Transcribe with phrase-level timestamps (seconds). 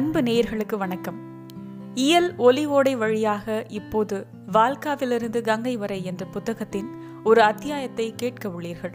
[0.00, 1.48] அன்பு நேயர்களுக்கு வணக்கம்.
[1.94, 8.94] இயல் ஒலி ஓடை வழியாக இப்போது வால்காவிலிருந்து கங்கை வரை என்ற புத்தகத்தின் ஒரு அத்தியாயத்தை கேட்க உள்ளீர்கள்.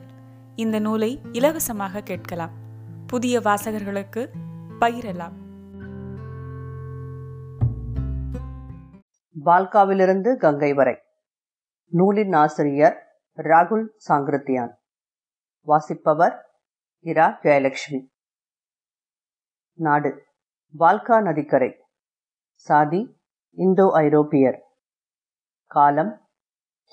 [0.55, 2.51] இந்த நூலை இலவசமாக கேட்கலாம்.
[3.07, 4.29] புதிய வாசகர்களுக்கு
[4.79, 5.33] பகிரலாம்.
[9.45, 10.97] வால்காவிலிருந்து கங்கை வரை.
[11.87, 14.73] நூலின் ஆசிரியர் ராகுல் சாங்கிருத்தியான்.
[15.61, 16.59] வாசிப்பவர்
[16.99, 18.07] இரா ஜெயலட்சுமி.
[19.73, 20.24] நாடு.
[20.79, 21.75] வால்கா நதிக்கரை.
[22.53, 23.17] சாதி
[23.49, 24.63] இந்தோ ஐரோப்பியர்
[25.65, 26.29] காலம்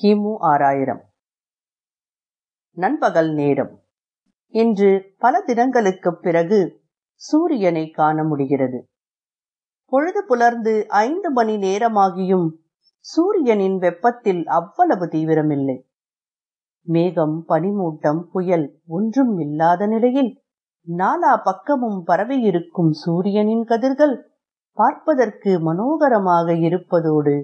[0.02, 1.04] கிமு ஆறாயிரம்.
[2.70, 3.82] நண்பகல் நேரம்.
[4.46, 6.84] இன்று பல தினங்களுக்குப் பிறகு
[7.14, 8.90] சூரியனை காண முடிகிறது.
[9.86, 12.48] பொழுது புலர்ந்து ஐந்து மணி நேரமாகியும்
[12.98, 15.82] சூரியனின் வெப்பத்தில் அவ்வளவு தீவிரமில்லை.
[16.82, 20.41] மேகம் பனிமூட்டம் புயல் ஒன்றும் இல்லாத நிலையில்
[20.88, 24.14] நாலா பக்கமும் பரவியிருக்கும் சூரியனின் கதிர்கள்
[24.78, 27.34] பார்ப்பதற்கு மனோகரமாக இருப்பதோடு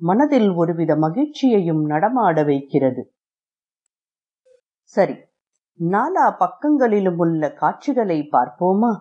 [0.00, 3.02] மனதில் ஒருவித மகிழ்ச்சியையும் நடமாட வைக்கிறது.
[4.82, 5.16] சரி
[5.80, 8.92] நாலா பக்கங்களிலும் உள்ள காட்சிகளை பார்ப்போமா?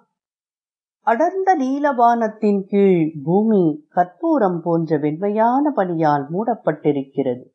[1.07, 7.45] அடர்ந்த நீலவானத்தின் கீழ் பூமி கற்பூரம் போன்ற வெண்மையான பனியால் மூடப்பட்டிருக்கிறது.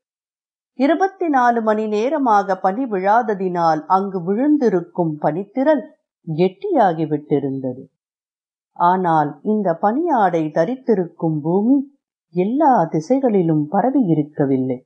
[0.78, 5.82] இருபத்தி நாலு மணி நேரமாக பனி விழாததினால் அங்கு விழுந்திருக்கும் பனித்திரள்
[6.26, 7.82] கெட்டியாகிவிட்டிருந்தது.
[8.76, 11.76] ஆனால் இந்த பனியாடை தரித்திருக்கும் பூமி
[12.34, 14.78] எல்லா திசைகளிலும் பரவி இருக்கவில்லை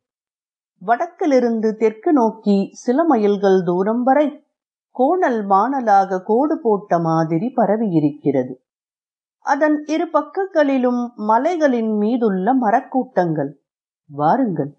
[0.83, 4.27] வடக்கிலிருந்து தெற்கு நோக்கி சில மைல்கள் தூரம் வரை
[4.97, 8.55] கோணல் மாணலாக கோடு போட்ட மாதிரி பரவி இருக்கிறது
[9.47, 13.53] அதன் இரு பக்கங்களிலும் மலைகளின் மீதுள்ள மரக்கூட்டங்கள்.
[14.11, 14.73] வாருங்கள்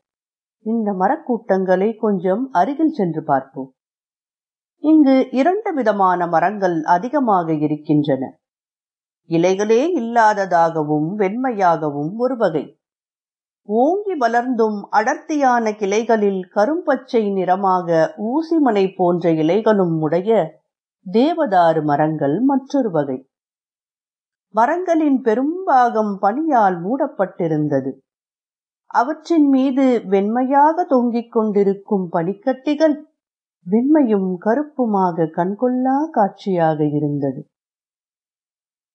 [0.65, 3.69] இந்த மரக்கூட்டங்களை கொஞ்சம் அருகில் சென்று பார்ப்போம்.
[4.83, 8.39] இங்கு இரண்டு விதமான மரங்கள் அதிகமாக இருக்கின்றன.
[9.29, 12.79] இலைகளே இல்லாததாகவும் வெண்மையாகவும் ஒரு வகை.
[13.61, 20.59] ஓங்கி வளர்ந்தும் அடர்த்தியான கிளைகளில் கரும்பச்சை நிறமாக ஊசிமலை போன்ற இலைகளும் உடைய
[21.05, 23.29] தேவதாறு மரங்கள் மற்றொரு வகை.
[24.53, 27.91] மரங்களின் பெரும்பாகம் பனியால் மூடப்பட்டிருந்தது.
[28.85, 32.95] அவற்றின் மீது வெண்மையாக தொங்கிக் கொண்டிருக்கும் பனிக்கட்டிகள்
[33.71, 37.49] வெண்மையும் கருப்புமாக கண்கொள்ளா காட்சியாக இருந்தது.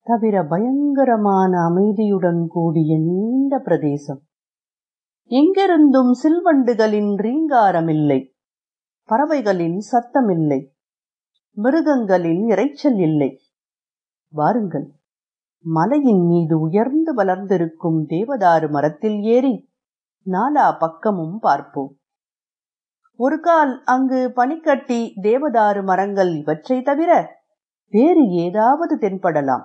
[0.03, 4.23] தவிர பயங்கரமான அமைதியுடன் கூடிய நீண்ட பிரதேசம்.
[5.29, 8.31] எங்கிருந்தும் சில்வண்டுகளின் ரீங்காரமில்லை.
[9.05, 10.67] பறவைகளின் சத்தமில்லை.
[11.55, 13.39] மிருகங்களின் இறைச்சல் இல்லை.
[14.29, 14.93] வாருங்கள்.
[15.65, 19.71] மலையின் மீது உயர்ந்து வளர்ந்திருக்கும் தேவதாறு மரத்தில் ஏறி
[20.27, 21.97] நாலா பக்கமும் பார்ப்போம்.
[23.17, 27.11] ஒரு கால் அங்கு பனிக்கட்டி தேவதாறு மரங்கள் இவற்றை தவிர
[27.93, 29.65] வேறு ஏதாவது தென்படலாம்.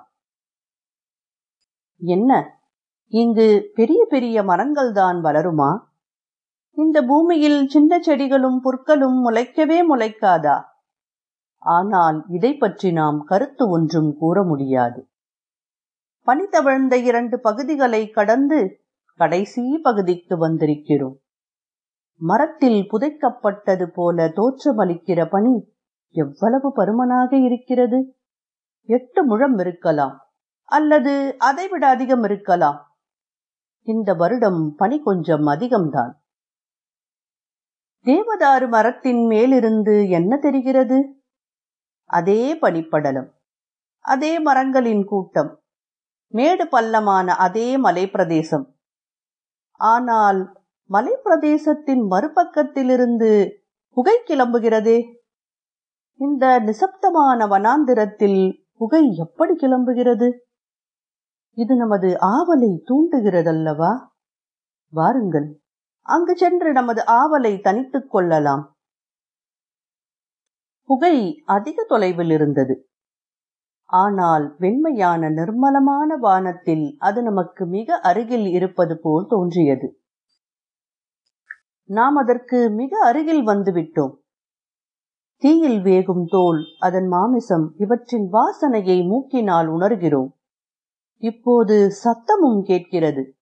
[2.00, 2.30] என்ன?
[3.12, 5.70] இங்கு பெரிய பெரிய மரங்கள் தான் வளருமா?
[6.76, 10.58] இந்த பூமியில் சின்ன செடிகளும் புற்களும் முளைக்கவே முளைக்காதா?
[11.62, 15.00] ஆனால் இதை பற்றி நாம் கருத்து ஒன்றும் கூற முடியாது.
[16.22, 18.84] பனி தவழ்ந்த இரண்டு பகுதிகளை கடந்து
[19.20, 21.16] கடைசி பகுதிக்கு வந்திருக்கிறோம்.
[22.20, 25.74] மரத்தில் புதைக்கப்பட்டது போல தோற்றமளிக்கிற பனி
[26.08, 28.16] எவ்வளவு பருமனாக இருக்கிறது?
[28.84, 30.32] எட்டு முழம் இருக்கலாம்
[30.64, 32.96] அல்லது அதைவிட அதிகம் இருக்கலாம்.
[33.82, 36.12] இந்த வருடம் பனி கொஞ்சம் அதிகம்தான்.
[38.06, 40.98] தேவதாறு மரத்தின் மேலிருந்து என்ன தெரிகிறது?
[42.04, 43.30] அதே பனிப்படலம்
[43.98, 45.60] அதே மரங்களின் கூட்டம்
[46.26, 48.76] மேடு பள்ளமான அதே மலை பிரதேசம்
[49.80, 50.57] ஆனால்
[50.92, 53.50] மலைப்பிரதேசத்தின் மறுபக்கத்திலிருந்து
[53.90, 54.98] புகை கிளம்புகிறதே.
[56.14, 60.32] இந்த நிசப்தமான வனாந்திரத்தில் புகை எப்படி கிளம்புகிறது?
[61.52, 63.92] இது நமது ஆவலை தூண்டுகிறதல்லவா?
[64.92, 65.60] வாருங்கள்
[66.02, 68.76] அங்கு சென்று நமது ஆவலை தனித்துக் கொள்ளலாம்.
[70.84, 72.88] புகை அதிக தொலைவில் இருந்தது.
[73.84, 80.00] ஆனால் வெண்மையான நிர்மலமான வானத்தில் அது நமக்கு மிக அருகில் இருப்பது போல் தோன்றியது.
[81.90, 84.14] நாம் அதற்கு மிக அருகில் வந்துவிட்டோம்.
[85.36, 90.28] தீயில் வேகும் தோல் அதன் மாமிசம் இவற்றின் வாசனையை மூக்கினால் உணர்கிறோம்.
[91.16, 93.36] இப்போது சத்தமும் கேட்கிறது.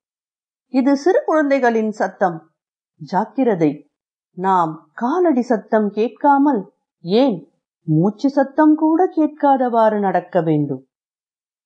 [0.67, 2.51] இது சிறு குழந்தைகளின் சத்தம்.
[2.95, 3.91] ஜாக்கிரதை
[4.33, 7.53] நாம் காலடி சத்தம் கேட்காமல் ஏன்
[7.83, 10.87] மூச்சு சத்தம் கூட கேட்காதவாறு நடக்க வேண்டும்?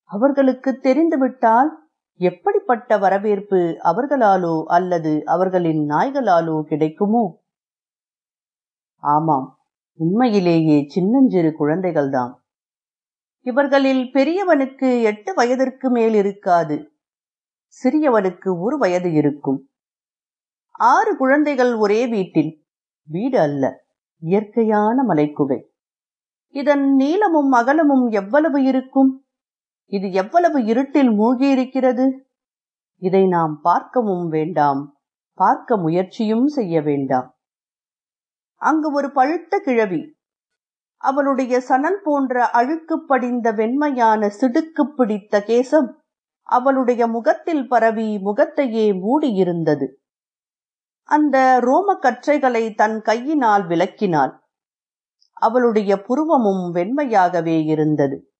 [0.03, 1.80] அவர்களுக்கு தெரிந்துவிட்டால்
[2.21, 7.41] எப்படிப்பட்ட வரவேற்பு அவர்களாலோ அல்லது அவர்களின் நாய்களாலோ கிடைக்குமோ?
[8.95, 9.57] ஆமாம்
[9.93, 12.33] உண்மையிலேயே சின்னஞ்சிறு குழந்தைகள்தான்.
[13.41, 16.91] இவர்களில் பெரியவனுக்கு எட்டு வயதிற்கு மேல் இருக்காது.
[17.83, 19.69] சிறியவனுக்கு ஒரு வயது இருக்கும்.
[20.71, 22.65] ஆறு குழந்தைகள் ஒரே வீட்டில்.
[23.03, 23.83] வீடு அல்ல
[24.19, 25.61] இயற்கையான மலைக்குகை.
[26.47, 29.20] இதன் நீளமும் அகலமும் எவ்வளவு இருக்கும்?
[29.91, 32.11] இது எவ்வளவு இருட்டில் மூழ்கியிருக்கிறது?
[32.97, 34.97] இதை நாம் பார்க்கவும் வேண்டாம்.
[35.33, 37.37] பார்க்க முயற்சியும் செய்ய வேண்டாம்.
[38.55, 40.15] அங்கு ஒரு பழுத்த கிழவி.
[40.97, 45.91] அவளுடைய சணல் போன்ற அழுக்கு படிந்த வெண்மையான சிடுக்கு பிடித்த கேசம்
[46.43, 49.87] அவளுடைய முகத்தில் பரவி முகத்தையே மூடியிருந்தது.
[51.03, 54.33] அந்த ரோம கற்றைகளை தன் கையினால் விளக்கினாள்.
[55.33, 58.30] அவளுடைய புருவமும் வெண்மையாகவே இருந்தது.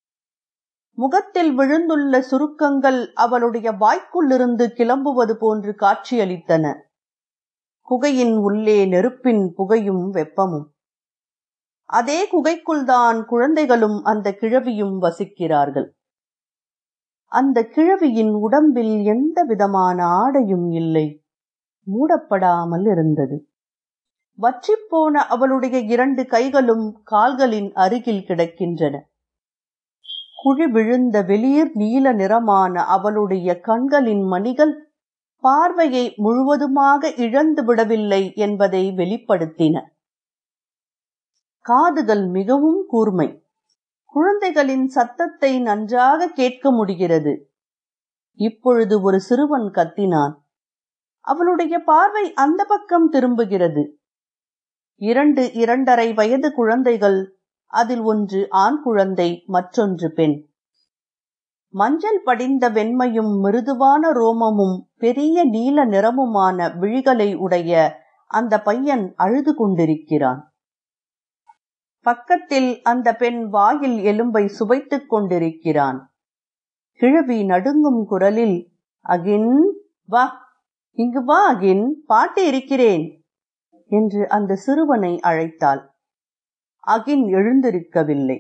[0.94, 6.74] முகத்தில் விழுந்துள்ள சுருக்கங்கள் அவளுடைய வாய்க்குள்ளிருந்து கிளம்புவது போன்று காட்சியளித்தன.
[7.82, 10.66] குகையின் உள்ளே நெருப்பின் புகையும் வெப்பமும்.
[11.86, 15.90] அதே குகைக்குள்தான் குழந்தைகளும் அந்த கிழவியும் வசிக்கிறார்கள்.
[17.26, 21.24] அந்த கிழவியின் உடம்பில் எந்த விதமான ஆடையும் இல்லை.
[21.86, 23.50] மூடப்படாமல் இருந்தது.
[24.42, 29.10] வற்றிப்போன அவளுடைய இரண்டு கைகளும் கால்களின் அருகில் கிடக்கின்றன.
[30.44, 34.74] குழி விழுந்த வெளிர் நீல நிறமான அவளுடைய கண்களின் மணிகள்
[35.44, 39.76] பார்வையை முழுவதுமாக இழந்து விடவில்லை என்பதை வெளிப்படுத்தின.
[41.66, 43.44] காதுகள் மிகவும் கூர்மை.
[44.06, 47.34] குழந்தைகளின் சத்தத்தை நன்றாக கேட்க முடிகிறது.
[48.40, 50.34] இப்பொழுது ஒரு சிறுவன் கத்தினான்.
[51.28, 53.84] அவளுடைய பார்வை அந்த பக்கம் திரும்புகிறது.
[55.02, 57.41] இரண்டு இரண்டரை வயது குழந்தைகள்
[57.72, 60.50] அதில் ஒன்று ஆண் குழந்தை மற்றொன்று பெண்.
[61.70, 70.54] மஞ்சள் படிந்த வெண்மையும் மிருதுவான ரோமமும் பெரிய நீல நிறமுமான விழிகளை உடைய அந்த பையன் அழுது கொண்டிருக்கிறான்.
[72.06, 76.00] பக்கத்தில் அந்த பெண் வாயில் எலும்பை சுவைத்துக் கொண்டிருக்கிறான்.
[76.94, 78.58] கிழவி நடுங்கும் குரலில்
[79.10, 79.62] அகின்
[80.06, 80.26] வா
[80.98, 83.06] இங்கு வா அகின் பாட்டு இருக்கிறேன்
[83.92, 85.91] என்று அந்த சிறுவனை அழைத்தாள்.
[86.88, 88.39] அகின் எழுந்திருக்கவில்லை.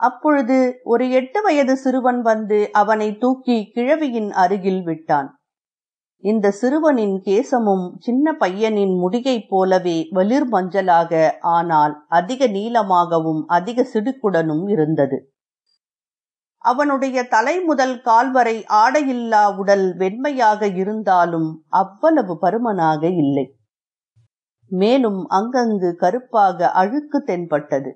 [0.00, 5.28] அப்பொழுது ஒரு எட்டு வயது சிறுவன் வந்து அவனை தூக்கி கிழவியின் அருகில் விட்டான்.
[6.24, 15.18] இந்த சிறுவனின் கேசமும் சின்ன பையனின் முடியைப் போலவே வெளிர் மஞ்சளாக ஆனால் அதிக நீளமாகவும் அதிக சிடுக்குடனும் இருந்தது.
[16.58, 23.46] அவனுடைய தலை முதல் கால்வரை ஆடையில்லா உடல் வெண்மையாக இருந்தாலும் அவ்வளவு பருமனாக இல்லை.
[24.70, 27.90] மேலும் அங்கங்கு கருப்பாக அழுக்கு தென்பட்டது.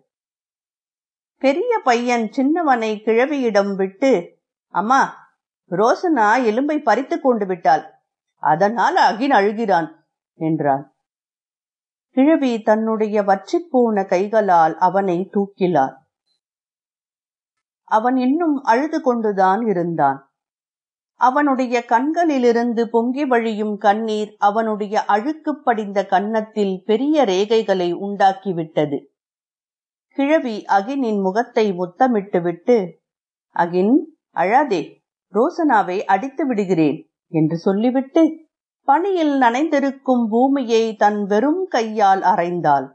[1.36, 5.00] பெரிய பையன் சின்னவனை கிழவியிடம் விட்டு அம்மா
[5.70, 7.84] ரோசனா எலும்பை பறித்து கொண்டு விட்டாள்.
[8.36, 9.88] அதனால் அகின் அழுகிறான்
[10.34, 10.84] என்றான்
[12.16, 15.96] கிழவி தன்னுடைய வற்றிப்போன கைகளால் அவனை தூக்கினார்
[17.84, 20.27] அவன் இன்னும் அழுது கொண்டுதான் இருந்தான்.
[21.20, 28.98] அவனுடைய கண்களிலிருந்து பொங்கி வழியும் கண்ணீர் அவனுடைய அழுக்கு படிந்த கன்னத்தில் பெரிய ரேகைகளை உண்டாக்கிவிட்டது.
[30.10, 32.76] கிழவி அகினின் முகத்தை முத்தமிட்டு விட்டு
[33.56, 33.94] அகின்
[34.36, 34.82] அழாதே
[35.32, 36.98] ரோசனாவை அடித்து விடுகிறேன்
[37.32, 38.22] என்று சொல்லிவிட்டு
[38.88, 42.86] பனியில் நனைந்திருக்கும் பூமியை தன் வெறும் கையால் அரைந்தாள்.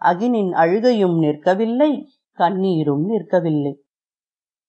[0.00, 1.90] அகினின் அழுகையும் நிற்கவில்லை
[2.38, 3.74] கண்ணீரும் நிற்கவில்லை.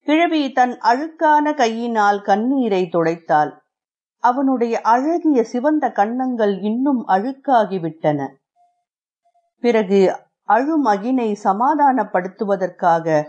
[0.07, 3.51] கிழவி தன் அழுக்கான கையினால் கண்ணீரை துடைத்தாள்.
[4.23, 8.19] அவனுடைய அழகிய சிவந்த கன்னங்கள் இன்னும் அழுக்காகிவிட்டன.
[9.63, 9.99] பிறகு
[10.49, 13.23] அழும் அகினை சமாதானப்படுத்துவதற்காக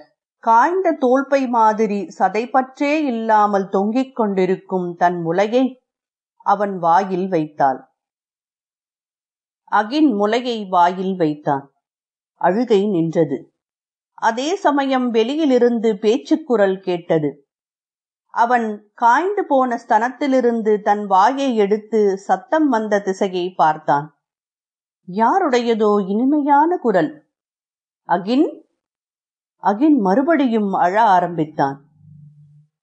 [0.44, 5.64] காய்ந்த தோல்பை மாதிரி சதைப்பற்றே இல்லாமல் தொங்கிக் கொண்டிருக்கும் தன் முலையை
[6.46, 7.80] அவன் வாயில் வைத்தாள்.
[9.72, 11.66] அகின் முலையை வாயில் வைத்தான்.
[12.40, 13.38] அழுகை நின்றது.
[14.16, 17.46] அதே சமயம் வெளியிலிருந்து பேச்சுக்குரல் கேட்டது.
[18.30, 24.20] அவன் காய்ந்து போன ஸ்தனத்திலிருந்து தன் வாயை எடுத்து சத்தம் வந்த திசையை பார்த்தான்.
[25.12, 27.28] யாருடையதோ இனிமையான குரல்.
[28.08, 28.64] அகின்?
[29.62, 31.84] அகின் மறுபடியும் அழ ஆரம்பித்தான்.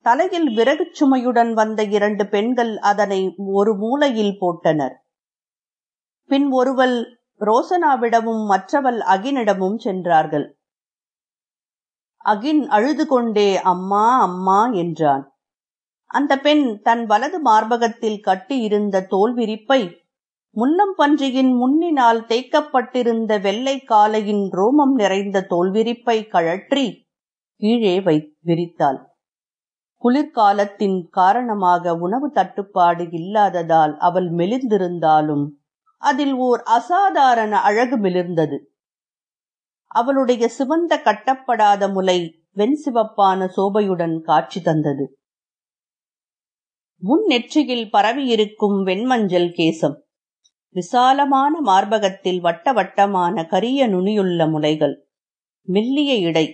[0.02, 4.96] தலையில் விறகு சுமையுடன் வந்த இரண்டு பெண்கள் அதனை ஒரு மூலையில் போட்டனர்.
[6.26, 10.58] பின் ஒருவள் ரோசனாவிடமும் மற்றவள் அகினிடமும் சென்றார்கள்.
[12.26, 15.24] அகின் அழுது கொண்டே அம்மா அம்மா என்றான்.
[16.12, 19.82] அந்த பெண் தன் வலது மார்பகத்தில் கட்டியிருந்த தோல் விரிப்பை
[20.56, 26.86] முன்னம் பன்றியின் முன்னினால் தேய்க்கப்பட்டிருந்த வெள்ளை காலையின் ரோமம் நிறைந்த தோல்விரிப்பை கழற்றி
[27.62, 28.16] கீழே வை
[28.46, 29.00] விரித்தாள்.
[30.02, 35.46] குளிர்காலத்தின் காரணமாக உணவு தட்டுப்பாடு இல்லாததால் அவள் மெலிந்திருந்தாலும்
[36.04, 38.58] அதில் ஓர் அசாதாரண அழகு மிளிர்ந்தது.
[39.94, 42.20] அவளுடைய சிவந்த கட்டப்படாத முலை
[42.56, 45.06] வெண்சிவப்பான சோபையுடன் காட்சி தந்தது.
[47.02, 49.96] முன் நெற்றியில் பரவியிருக்கும் வெண்மஞ்சள் கேசம்
[50.76, 54.96] விசாலமான மார்பகத்தில் வட்ட வட்டமான கரிய நுனியுள்ள முலைகள்
[55.68, 56.46] மெல்லிய இடை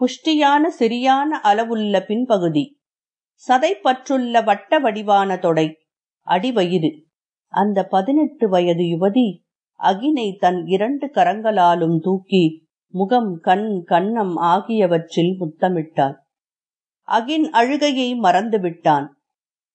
[0.00, 2.64] புஷ்டியான சிறியான அளவுள்ள பின்பகுதி
[3.44, 5.66] சதை பற்றுள்ள வட்ட வடிவான தொடை
[6.26, 6.90] அடிவயிறு.
[7.52, 9.28] அந்த பதினெட்டு வயது யுவதி
[9.80, 12.44] அகினை தன் இரண்டு கரங்களாலும் தூக்கி
[12.90, 16.14] முகம் கண் கண்ணம் ஆகியவற்றில் முத்தமிட்டாள்.
[17.08, 19.06] அகின் அழுகையை மறந்துவிட்டான்.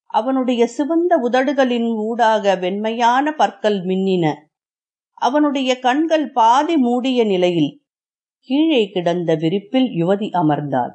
[0.06, 4.34] அவனுடைய சிவந்த உதடுகளின் ஊடாக வெண்மையான பற்கள் மின்னின.
[5.14, 7.82] அவனுடைய கண்கள் பாதி மூடிய நிலையில்
[8.40, 10.92] கீழே கிடந்த விரிப்பில் யுவதி அமர்ந்தாள்.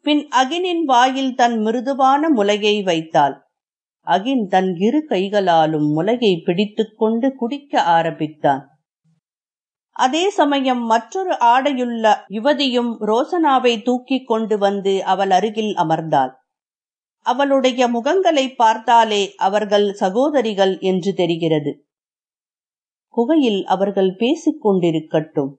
[0.00, 3.42] பின் அகினின் வாயில் தன் மிருதுவான முலையை வைத்தாள்.
[4.06, 8.75] அகின் தன் இரு கைகளாலும் முலையை பிடித்துக்கொண்டு குடிக்க ஆரம்பித்தான்.
[9.96, 16.32] அதே சமயம் மற்றொரு ஆடையுள்ள யுவதியும் ரோசனாவை தூக்கிக் கொண்டு வந்து அவள் அருகில் அமர்ந்தாள்.
[17.20, 21.86] அவளுடைய முகங்களை பார்த்தாலே அவர்கள் சகோதரிகள் என்று தெரிகிறது.
[23.08, 25.54] குகையில் அவர்கள் பேசிக் கொண்டிருக்கட்டும்.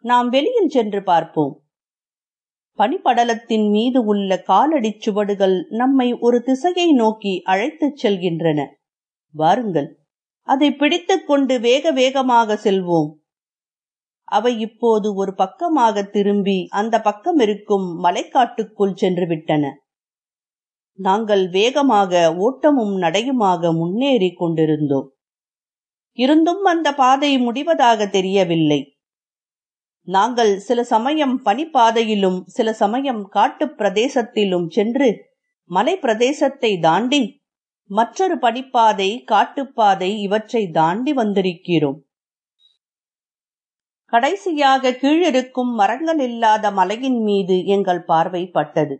[0.00, 1.62] நாம் வெளியில் சென்று பார்ப்போம்.
[2.78, 8.66] பனிப்படலத்தின் மீது உள்ள காலடிச் சுவடுகள் நம்மை ஒரு திசையை நோக்கி அழைத்துச் செல்கின்றன.
[9.30, 9.98] வாருங்கள்.
[10.42, 13.20] அதை பிடித்துக் கொண்டு வேக வேகமாக செல்வோம்.
[14.32, 19.64] அவை இப்போது ஒரு பக்கமாக திரும்பி அந்த பக்கம் இருக்கும் மலைக்காட்டுக்குள் சென்று விட்டன
[20.98, 25.08] நாங்கள் வேகமாக ஓட்டமும் நடையுமாக முன்னேறி கொண்டிருந்தோம்.
[26.18, 28.80] இருந்தும் அந்த பாதை முடிவதாக தெரியவில்லை.
[30.08, 35.08] நாங்கள் சில சமயம் பனிப்பாதையிலும் சில சமயம் காட்டுப் பிரதேசத்திலும் சென்று
[35.70, 37.22] மலை பிரதேசத்தை தாண்டி
[37.90, 42.00] மற்றொரு பனிப்பாதை காட்டுப்பாதை இவற்றை தாண்டி வந்திருக்கிறோம்.
[44.12, 48.96] கடைசியாக கீழிருக்கும் மரங்கள் இல்லாத மலையின் மீது எங்கள் பார்வை பட்டது.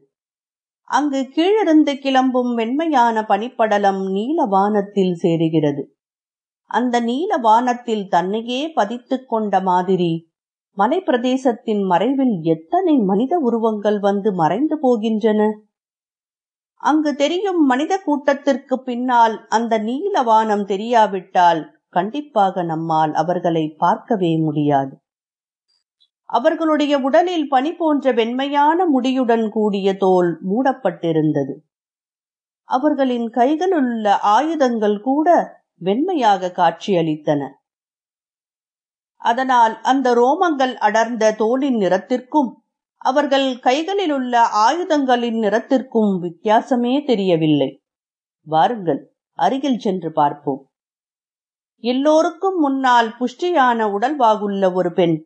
[0.85, 5.83] அங்கு கீழிருந்து கிளம்பும் வெண்மையான பனிப்படலம் நீல வானத்தில் சேருகிறது.
[6.67, 10.31] அந்த நீல வானத்தில் தன்னையே பதித்துக் கொண்ட மாதிரி
[10.77, 15.51] மலை பிரதேசத்தின் மறைவில் எத்தனை மனித உருவங்கள் வந்து மறைந்து போகின்றன?
[16.77, 25.02] அங்கு தெரியும் மனித கூட்டத்திற்கு பின்னால் அந்த நீல வானம் தெரியாவிட்டால் கண்டிப்பாக நம்மால் அவர்களை பார்க்கவே முடியாது.
[26.33, 31.55] அவர்களுடைய உடலில் பனி போன்ற வெண்மையான முடியுடன் கூடிய தோல் மூடப்பட்டிருந்தது.
[32.69, 35.29] அவர்களின் கைகளுள்ள ஆயுதங்கள் கூட
[35.81, 37.43] வெண்மையாக காட்சியளித்தன.
[39.23, 42.51] அதனால் அந்த ரோமங்கள் அடர்ந்த தோலின் நிறத்திற்கும்
[42.97, 47.71] அவர்கள் கைகளில் உள்ள ஆயுதங்களின் நிறத்திற்கும் வித்தியாசமே தெரியவில்லை.
[48.47, 49.03] வாருங்கள்
[49.39, 50.63] அருகில் சென்று பார்ப்போம்.
[51.85, 55.17] எல்லோருக்கும் முன்னால் புஷ்டியான உடல்வாகுள்ள ஒரு பெண்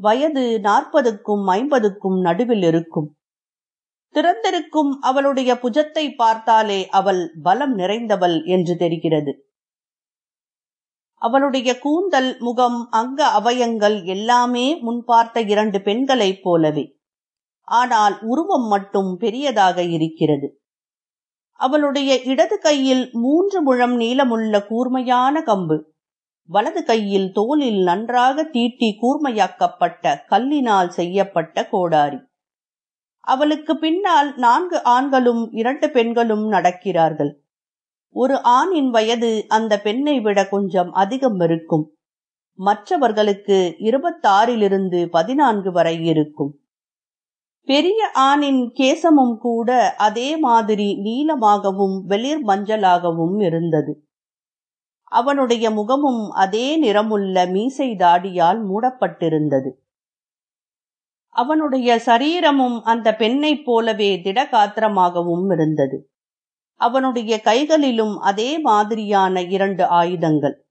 [0.00, 3.16] வயது நாற்பதுக்கும் ஐம்பதுக்கும் நடுவில் இருக்கும்.
[4.14, 9.32] திறந்திருக்கும் அவளுடைய புஜத்தை பார்த்தாலே அவள் பலம் நிறைந்தவள் என்று தெரிகிறது.
[11.14, 16.98] அவளுடைய கூந்தல் முகம் அங்க அவயங்கள் எல்லாமே முன் பார்த்த இரண்டு பெண்களைப் போலவே.
[17.62, 20.60] ஆனால் உருவம் மட்டும் பெரியதாக இருக்கிறது.
[21.52, 25.78] அவளுடைய இடது கையில் மூன்று முழம் நீளமுள்ள கூர்மையான கம்பு.
[26.52, 32.18] வலது கையில் தோலில் நன்றாக தீட்டி கூர்மையாக்கப்பட்ட கல்லினால் செய்யப்பட்ட கோடாரி.
[33.20, 37.32] அவளுக்கு பின்னால் நான்கு ஆண்களும் இரண்டு பெண்களும் நடக்கிறார்கள்.
[38.14, 41.94] ஒரு ஆணின் வயது அந்த பெண்ணை விட கொஞ்சம் அதிகம் இருக்கும்.
[42.58, 46.52] மற்றவர்களுக்கு இருபத்தாறிலிருந்து பதினான்கு வரை இருக்கும்.
[47.68, 54.09] பெரிய ஆணின் கேசமும் கூட அதே மாதிரி நீளமாகவும் வெளிர் மஞ்சளாகவும் இருந்தது.
[55.10, 59.70] அவனுடைய முகமும் அதே நிறமுள்ள மீசை தாடியால் மூடப்பட்டிருந்தது.
[61.28, 66.10] அவனுடைய சரீரமும் அந்த பெண்ணைப் போலவே திடகாத்திரமாகவும் இருந்தது.
[66.80, 70.66] அவனுடைய கைகளிலும் அதே மாதிரியான இரண்டு ஆயுதங்கள்.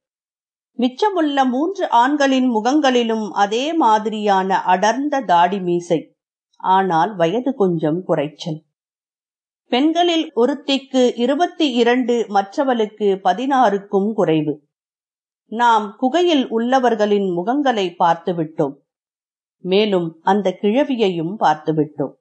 [0.78, 6.16] மிச்சமுள்ள மூன்று ஆண்களின் முகங்களிலும் அதே மாதிரியான அடர்ந்த தாடி மீசை.
[6.58, 8.62] ஆனால் வயது கொஞ்சம் குறைச்சல்.
[9.70, 14.68] பெண்களில் ஒருத்திக்கு இருபத்தி இரண்டு மற்றவளுக்கு பதினாறுக்கும் குறைவு.
[15.46, 18.76] நாம் குகையில் உள்ளவர்களின் முகங்களை பார்த்துவிட்டோம்.
[19.58, 22.14] மேலும் அந்த கிழவியையும் பார்த்துவிட்டோம்.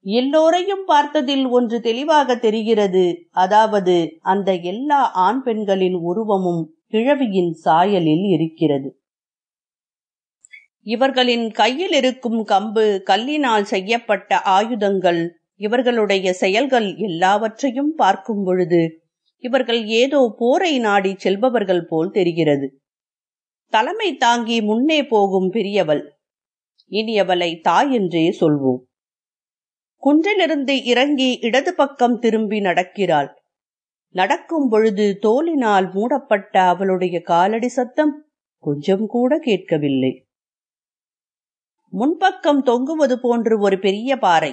[0.00, 3.26] எல்லோரையும் பார்த்ததில் ஒன்று தெளிவாக தெரிகிறது.
[3.30, 9.00] அதாவது அந்த எல்லா ஆண் பெண்களின் உருவமும் கிழவியின் சாயலில் இருக்கிறது.
[10.82, 18.82] இவர்களின் கையில் இருக்கும் கம்பு கல்லினால் செய்யப்பட்ட ஆயுதங்கள் இவர்களுடைய செயல்கள் எல்லாவற்றையும் பார்க்கும் பொழுது
[19.44, 22.66] இவர்கள் ஏதோ போரை நாடி செல்பவர்கள் போல் தெரிகிறது.
[23.72, 26.02] தலைமை தாங்கி முன்னே போகும் பெரியவள்
[26.92, 28.82] இனி அவளை தாய் என்றே சொல்வோம்.
[30.02, 33.30] குன்றிலிருந்து இறங்கி இடது பக்கம் திரும்பி நடக்கிறாள்.
[34.14, 38.14] நடக்கும் பொழுது தோலினால் மூடப்பட்ட அவளுடைய காலடி சத்தம்
[38.64, 40.12] கொஞ்சம் கூட கேட்கவில்லை.
[41.92, 44.52] முன்பக்கம் தொங்குவது போன்று ஒரு பெரிய பாறை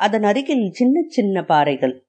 [0.00, 2.06] அதன் அருகில் சின்ன சின்ன பாறைகள்.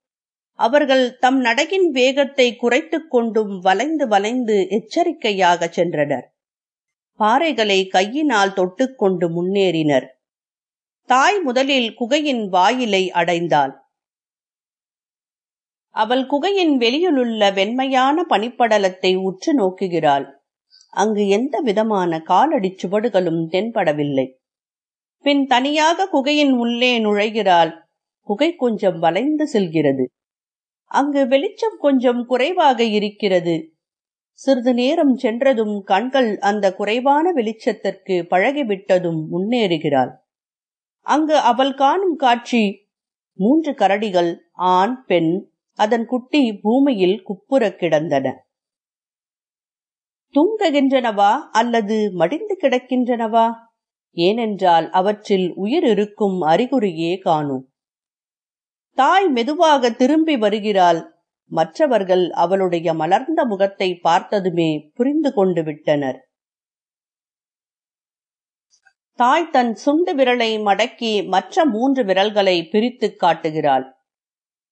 [0.53, 6.25] அவர்கள் தம் நடையின் வேகத்தை குறைத்துக் கொண்டும் வளைந்து வளைந்து எச்சரிக்கையாக சென்றனர்.
[7.19, 10.07] பாறைகளை கையினால் தொட்டுக்கொண்டு முன்னேறினர்.
[11.05, 13.73] தாய் முதலில் குகையின் வாயிலை அடைந்தாள்.
[15.89, 20.31] அவள் குகையின் வெளியிலுள்ள வெண்மையான பனிப்படலத்தை உற்று நோக்குகிறாள்.
[20.89, 24.39] அங்கு எந்த விதமான காலடிச் சுவடுகளும் தென்படவில்லை.
[25.21, 27.80] பின் தனியாக குகையின் உள்ளே நுழைகிறாள்.
[28.21, 30.09] குகை கொஞ்சம் வளைந்து செல்கிறது.
[30.85, 33.73] அங்கு வெளிச்சம் கொஞ்சம் குறைவாக இருக்கிறது.
[34.31, 40.11] சிறிது நேரம் சென்றதும் கண்கள் அந்த குறைவான வெளிச்சத்திற்கு பழகிவிட்டதும் முன்னேறுகிறாள்.
[40.99, 42.89] அங்கு அவள் காணும் காட்சி
[43.33, 48.45] மூன்று கரடிகள் ஆண் பெண் அதன் குட்டி பூமியில் குப்புற கிடந்தன.
[50.35, 53.53] தூங்குகின்றனவா அல்லது மடிந்து கிடக்கின்றனவா?
[54.11, 57.70] ஏனென்றால் அவற்றில் உயிர் இருக்கும் அறிகுறியே காணும்.
[59.01, 61.13] தாய் மெதுவாக திரும்பி வருகிறாள்.
[61.45, 66.29] மற்றவர்கள் அவளுடைய மலர்ந்த முகத்தை பார்த்ததுமே புரிந்து கொண்டு விட்டனர்.
[69.15, 73.95] தாய் தன் சுண்டு விரலை மடக்கி மற்ற மூன்று விரல்களை பிரித்து காட்டுகிறாள்.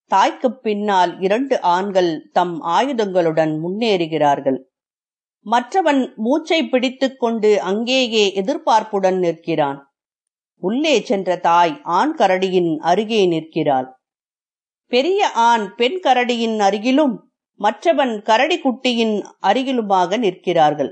[0.05, 4.59] தாய்க்கு பின்னால் இரண்டு ஆண்கள் தம் ஆயுதங்களுடன் முன்னேறுகிறார்கள்.
[5.39, 9.93] மற்றவன் மூச்சை பிடித்துக் கொண்டு அங்கேயே எதிர்பார்ப்புடன் நிற்கிறான்.
[10.55, 13.97] உள்ளே சென்ற தாய் ஆண் கரடியின் அருகே நிற்கிறாள்.
[14.89, 17.15] பெரிய ஆண் பெண் கரடியின் அருகிலும்
[17.59, 20.91] மற்றவன் கரடி குட்டியின் அருகிலுமாக நிற்கிறார்கள்.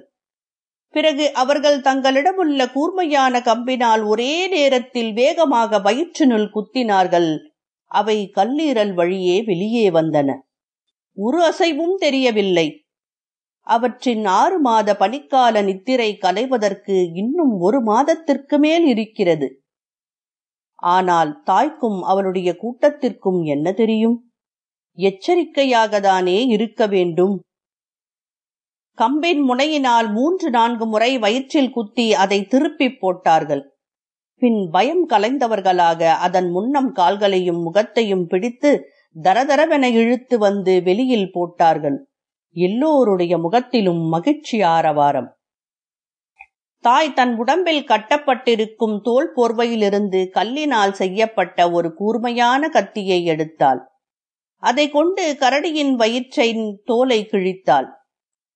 [0.93, 7.29] பிறகு அவர்கள் தங்களிடமுள்ள கூர்மையான கம்பினால் ஒரே நேரத்தில் வேகமாக வயிற்றினுள் குத்தினார்கள்.
[7.91, 10.29] அவை கல்லீரல் வழியே வெளியே வந்தன.
[11.17, 12.67] ஒரு அசைவும் தெரியவில்லை.
[13.67, 19.47] அவற்றின் ஆறு மாத பனிக்கால நித்திரை கலைவதற்கு இன்னும் ஒரு மாதத்திற்கு மேல் இருக்கிறது.
[20.77, 24.31] ஆனால் தாய்க்கும் அவளுடைய கூட்டத்திற்கும் என்ன தெரியும்?
[24.97, 27.41] எச்சரிக்கையாகத்தானே இருக்க வேண்டும்.
[28.93, 33.75] கம்பின் முனையினால் மூன்று நான்கு முறை வயிற்றில் குத்தி அதை திருப்பிப் போட்டார்கள்.
[34.35, 38.83] பின் பயம் கலைந்தவர்களாக அதன் முன்னம் கால்களையும் முகத்தையும் பிடித்து
[39.23, 42.07] தரதரவென இழுத்து வந்து வெளியில் போட்டார்கள்.
[42.51, 45.36] எல்லோருடைய முகத்திலும் மகிழ்ச்சி ஆரவாரம்.
[46.81, 53.79] தாய் தன் உடம்பில் கட்டப்பட்டிருக்கும் தோல் போர்வையிலிருந்து கல்லினால் செய்யப்பட்ட ஒரு கூர்மையான கத்தியை எடுத்தாள்.
[54.57, 57.87] அதை கொண்டு கரடியின் வயிற்றின் தோலை கிழித்தாள்.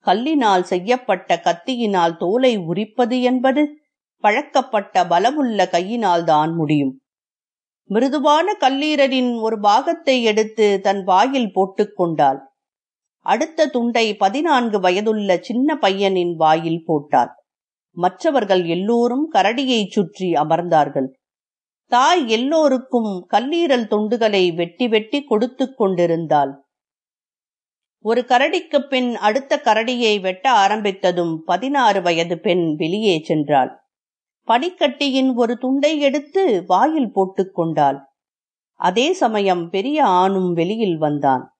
[0.05, 3.79] கல்லினால் செய்யப்பட்ட கத்தியினால் தோலை உரிப்பது என்பது
[4.17, 6.93] பழக்கப்பட்ட பலமுள்ள கையினால் தான் முடியும்.
[7.89, 12.39] மிருதுவான கல்லீரலின் ஒரு பாகத்தை எடுத்து தன் வாயில் போட்டுக் கொண்டாள்.
[13.25, 17.40] அடுத்த துண்டை பதினான்கு வயதுள்ள சின்ன பையனின் வாயில் போட்டாள்.
[17.91, 21.07] மற்றவர்கள் எல்லோரும் கரடியைச் சுற்றி அமர்ந்தார்கள்.
[21.87, 26.63] தாய் எல்லோருக்கும் கல்லீரல் துண்டுகளை வெட்டி வெட்டி கொடுத்துக் கொண்டிருந்தாள்.
[28.03, 33.75] ஒரு கரடிக்கு பின் அடுத்த கரடியை வெட்ட ஆரம்பித்ததும் பதினாறு வயது பெண் வெளியே சென்றாள்.
[34.47, 37.99] பனிக்கட்டியின் ஒரு துண்டை எடுத்து வாயில் போட்டுக் கொண்டாள்.
[38.73, 41.57] அதே சமயம் பெரிய ஆணும் வெளியில் வந்தான்.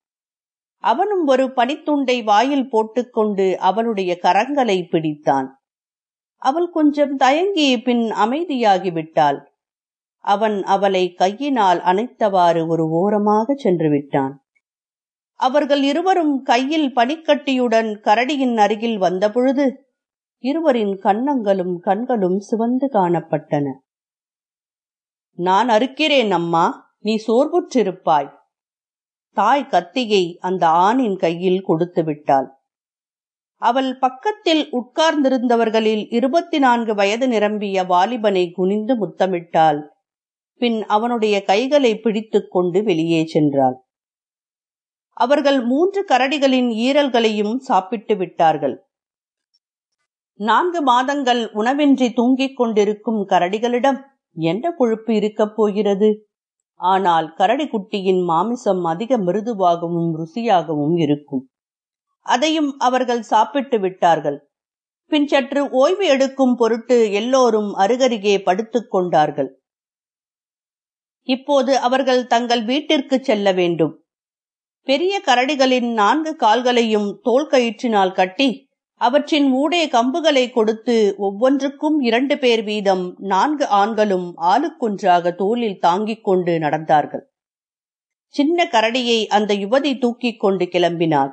[0.78, 5.48] அவனும் ஒரு பனித்துண்டை வாயில் போட்டுக்கொண்டு அவளுடைய கரங்களை பிடித்தான்.
[6.42, 9.40] அவள் கொஞ்சம் தயங்கி பின் அமைதியாகி விட்டாள்
[10.26, 14.34] அவன் அவளை கையினால் அணைத்தவாறு ஒரு ஓரமாக சென்று விட்டான்
[15.40, 19.66] அவர்கள் இருவரும் கையில் பனிக்கட்டியுடன் கரடியின் அருகில் வந்தபொழுது
[20.44, 23.66] இருவரின் கன்னங்களும் கண்களும் சிவந்து காணப்பட்டன.
[25.38, 28.30] நான் அறுக்கிறேன் அம்மா நீ சோர்வுற்றிருப்பாய்.
[29.38, 32.48] தாய் கத்தியை அந்த ஆணின் கையில் கொடுத்து விட்டாள்
[33.62, 39.80] அவள் பக்கத்தில் உட்கார்ந்திருந்தவர்களில் இருபத்தி நான்கு வயது நிரம்பிய வாலிபனை குனிந்து முத்தமிட்டாள்.
[40.62, 43.74] பின் அவனுடைய கைகளை பிடித்துக் கொண்டு வெளியே சென்றாள்.
[45.18, 48.76] அவர்கள் மூன்று கரடிகளின் ஈரல்களையும் சாப்பிட்டு விட்டார்கள்.
[50.34, 54.02] நான்கு மாதங்கள் உணவின்றி தூங்கிக் கொண்டிருக்கும் கரடிகளிடம்
[54.36, 56.12] என்ன கொழுப்பு இருக்கப் போகிறது?
[56.76, 61.51] ஆனால் கரடி குட்டியின் மாமிசம் அதிக மிருதுவாகவும் ருசியாகவும் இருக்கும்.
[62.26, 64.50] அதையும் அவர்கள் சாப்பிட்டு விட்டார்கள்.
[65.12, 69.62] பின் சற்று ஓய்வு எடுக்கும் பொருட்டு எல்லோரும் அருகருகே படுத்துக் கொண்டார்கள்.
[71.28, 74.06] இப்போது அவர்கள் தங்கள் வீட்டிற்கு செல்ல வேண்டும்.
[74.88, 78.70] பெரிய கரடிகளின் நான்கு கால்களையும் தோல் கயிற்றினால் கட்டி
[79.02, 87.24] அவற்றின் ஊடே கம்புகளை கொடுத்து ஒவ்வொன்றுக்கும் இரண்டு பேர் வீதம் நான்கு ஆண்களும் ஆளுக்கொன்றாக தோளில் தாங்கிக் கொண்டு நடந்தார்கள்.
[88.28, 91.32] சின்ன கரடியை அந்த யுவதி தூக்கிக் கொண்டு கிளம்பினாள்.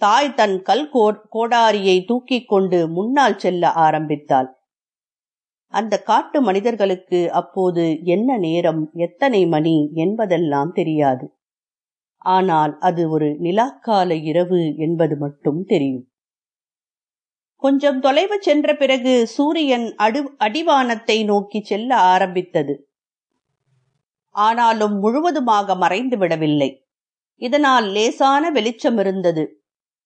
[0.00, 0.88] தாய் தன் கல்
[1.34, 4.48] கோடாரியை தூக்கி கொண்டு முன்னால் செல்ல ஆரம்பித்தாள்.
[5.74, 11.26] அந்த காட்டு மனிதர்களுக்கு அப்போது என்ன நேரம் எத்தனை மணி என்பதெல்லாம் தெரியாது.
[12.18, 16.04] ஆனால் அது ஒரு நிலாக்கால இரவு என்பது மட்டும் தெரியும்.
[17.62, 22.74] கொஞ்சம் தொலைவு சென்ற பிறகு சூரியன் அடு அடிவானத்தை நோக்கி செல்ல ஆரம்பித்தது.
[24.34, 26.70] ஆனாலும் முழுவதுமாக மறைந்து விடவில்லை
[27.42, 29.44] இதனால் லேசான வெளிச்சம் இருந்தது.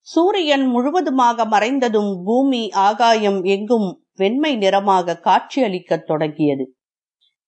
[0.06, 6.64] சூரியன் முழுவதுமாக மறைந்ததும் பூமி ஆகாயம் எங்கும் வெண்மை நிறமாக காட்சியளிக்கத் தொடங்கியது.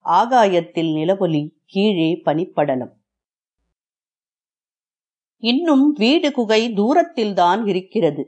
[0.04, 2.92] ஆகாயத்தில் நிலவொலி கீழே பனிப்படலம்.
[5.42, 8.24] இன்னும் வீடு குகை தூரத்தில்தான் இருக்கிறது.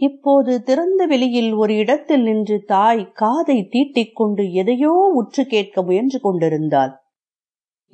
[0.00, 6.92] இப்போது திறந்த வெளியில் ஒரு இடத்தில் நின்று தாய் காதை தீட்டிக் கொண்டு எதையோ உற்று கேட்க முயன்று கொண்டிருந்தாள்.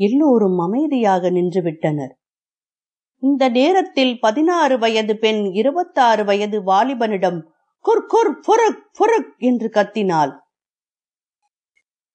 [0.01, 2.15] எல்லோரும் அமைதியாக நின்றுவிட்டனர்
[3.25, 7.41] இந்த நேரத்தில் பதினாறு வயது பெண் இருபத்தாறு வயது வாலிபனிடம்
[7.85, 10.39] குர் குர் புருக் புருக் என்று கத்தினாள்.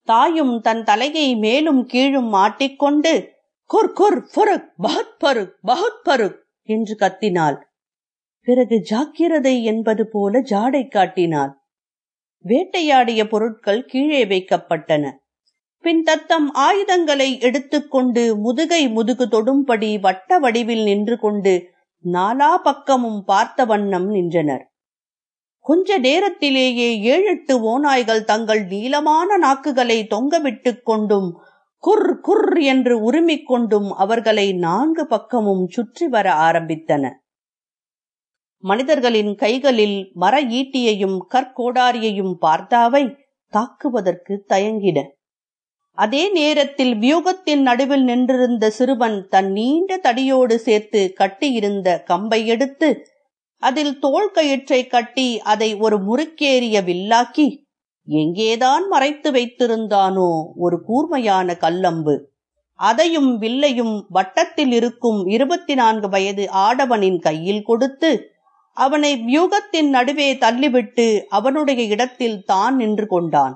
[0.04, 3.34] தாயும் தன் தலையை மேலும் கீழும் மாட்டிக்கொண்டு
[3.74, 7.58] குர் குர் புருக் பகத் பருக் பகத் பருக் என்று கத்தினாள்.
[8.41, 11.58] பிறகு ஜாக்கிரதை என்பது போல ஜாடை காட்டினாள்.
[12.45, 15.12] வேட்டையாடிய பொருட்கள் கீழே வைக்கப்பட்டன.
[15.84, 21.54] பின் தத்தம் ஆயுதங்களை எடுத்துக்கொண்டு முதுகை முதுகு தொடும்படி வட்ட வடிவில் நின்று கொண்டு
[22.13, 24.65] நாலா பக்கமும் பார்த்த வண்ணம் நின்றனர்.
[25.60, 31.30] கொஞ்ச நேரத்திலேயே ஏழெட்டு ஓநாய்கள் தங்கள் நீளமான நாக்குகளை தொங்கவிட்டுக் கொண்டும்
[31.84, 37.12] குர் குர் என்று உருமிக் கொண்டும் அவர்களை நான்கு பக்கமும் சுற்றி வர ஆரம்பித்தன.
[38.63, 43.04] மனிதர்களின் கைகளில் மர ஈட்டியையும் கற்கோடாரியையும் பார்த்தாவை
[43.54, 45.00] தாக்குவதற்கு தயங்கின.
[46.00, 52.90] அதே நேரத்தில் வியூகத்தின் நடுவில் நின்றிருந்த சிறுவன் தன் நீண்ட தடியோடு சேர்த்து கட்டியிருந்த கம்பை எடுத்து
[53.64, 57.48] அதில் தோல் கயிற்றை கட்டி அதை ஒரு முறுக்கேறிய வில்லாக்கி
[58.08, 62.16] எங்கேதான் மறைத்து வைத்திருந்தானோ ஒரு கூர்மையான கல்லம்பு.
[62.80, 68.12] அதையும் வில்லையும் வட்டத்தில் இருக்கும் இருபத்தி நான்கு வயது ஆடவனின் கையில் கொடுத்து
[68.78, 73.56] அவனை வியூகத்தின் நடுவே தள்ளிவிட்டு அவனுடைய இடத்தில் தான் நின்று கொண்டான்.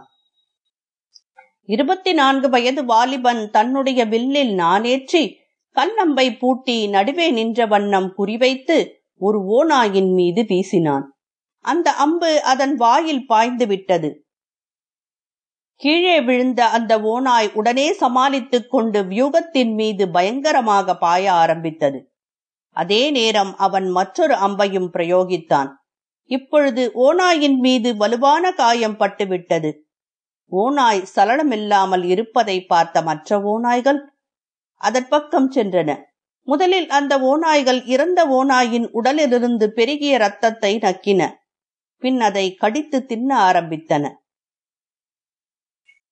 [1.66, 5.34] இருபத்தி நான்கு வயது வாலிபன் தன்னுடைய வில்லில் நானேற்றி
[5.76, 11.04] கல்லம்பை பூட்டி நடுவே நின்ற வண்ணம் குறிவைத்து ஒரு ஓநாயின் மீது வீசினான்.
[11.60, 14.28] அந்த அம்பு அதன் வாயில் பாய்ந்து விட்டது.
[15.76, 22.14] கீழே விழுந்த அந்த ஓநாய் உடனே சமாளித்துக் கொண்டு வியூகத்தின் மீது பயங்கரமாக பாய ஆரம்பித்தது.
[22.70, 25.68] அதே நேரம் அவன் மற்றொரு அம்பையும் பிரயோகித்தான்.
[26.24, 29.72] இப்பொழுது ஓநாயின் மீது வலுவான காயம் பட்டுவிட்டது.
[30.56, 34.00] ஓநாய் சலனமில்லாமல் இருப்பதை பார்த்த மற்ற ஓநாய்கள்
[34.82, 35.90] அதற்பக்கம் சென்றன.
[36.48, 41.22] முதலில் அந்த ஓநாய்கள் இறந்த ஓநாயின் உடலிலிருந்து பெருகிய ரத்தத்தை நக்கின.
[42.04, 44.06] பின் அதை கடித்து தின்ன ஆரம்பித்தன.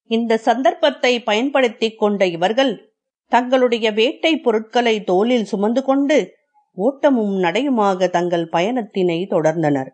[0.10, 2.74] இந்த சந்தர்ப்பத்தை பயன்படுத்திக் கொண்ட இவர்கள்
[3.32, 6.18] தங்களுடைய வேட்டை பொருட்களை தோளில் சுமந்து கொண்டு
[6.78, 9.92] ஓட்டமும் நடையுமாக தங்கள் பயணத்தினை தொடர்ந்தனர்.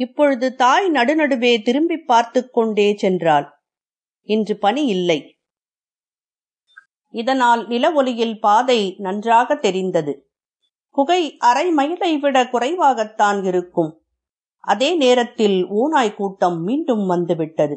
[0.00, 3.46] இப்பொழுது தாய் நடுநடுவே திரும்பி பார்த்து கொண்டே சென்றாள்.
[4.28, 5.18] இன்று பனி இல்லை.
[7.14, 10.12] இதனால் நில ஒலியில் பாதை நன்றாக தெரிந்தது.
[10.94, 13.92] குகை அரை மைலை விட குறைவாகத்தான் இருக்கும்.
[14.64, 17.76] அதே நேரத்தில் ஊனாய் கூட்டம் மீண்டும் வந்துவிட்டது.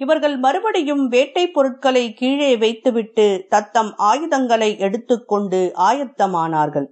[0.00, 5.60] இவர்கள் மறுபடியும் வேட்டை பொருட்களை கீழே வைத்துவிட்டு தத்தம் ஆயுதங்களை எடுத்துக்கொண்டு
[5.90, 6.88] ஆயத்தமானார்கள்.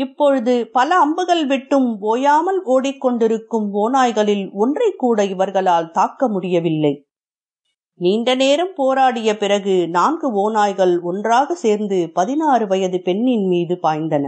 [0.00, 6.92] இப்பொழுது பல அம்புகள் விட்டும் ஓயாமல் ஓடிக்கொண்டிருக்கும் ஓநாய்களில் ஒன்றை கூட இவர்களால் தாக்க முடியவில்லை.
[8.00, 14.26] நீண்ட நேரம் போராடிய பிறகு நான்கு ஓநாய்கள் ஒன்றாக சேர்ந்து பதினாறு வயது பெண்ணின் மீது பாய்ந்தன.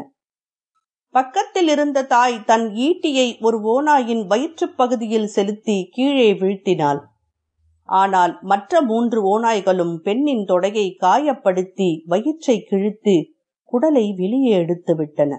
[1.15, 7.01] பக்கத்தில் இருந்த தாய் தன் ஈட்டியை ஒரு ஓநாயின் வயிற்றுப் பகுதியில் செலுத்தி கீழே வீழ்த்தினாள்.
[7.89, 13.17] ஆனால் மற்ற மூன்று ஓநாய்களும் பெண்ணின் தொடையை காயப்படுத்தி வயிற்றை கிழித்து
[13.73, 15.33] குடலை வெளியே எடுத்து விட்டன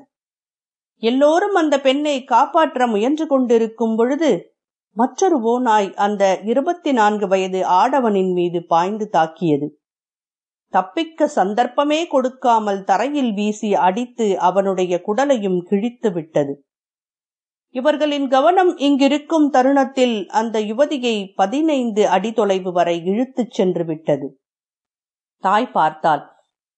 [1.03, 4.55] எல்லோரும் அந்த பெண்ணை காப்பாற்ற முயன்று கொண்டிருக்கும் பொழுது
[4.91, 9.67] மற்றொரு ஓநாய் அந்த இருபத்தி நான்கு வயது ஆடவனின் மீது பாய்ந்து தாக்கியது.
[10.69, 16.65] தப்பிக்க சந்தர்ப்பமே கொடுக்காமல் தரையில் வீசி அடித்து அவனுடைய குடலையும் கிழித்து விட்டது.
[17.69, 24.39] இவர்களின் கவனம் இங்கிருக்கும் தருணத்தில் அந்த யுவதியை பதினைந்து அடி தொலைவு வரை இழுத்துச் சென்று விட்டது.
[25.43, 26.32] தாய் பார்த்தாள்.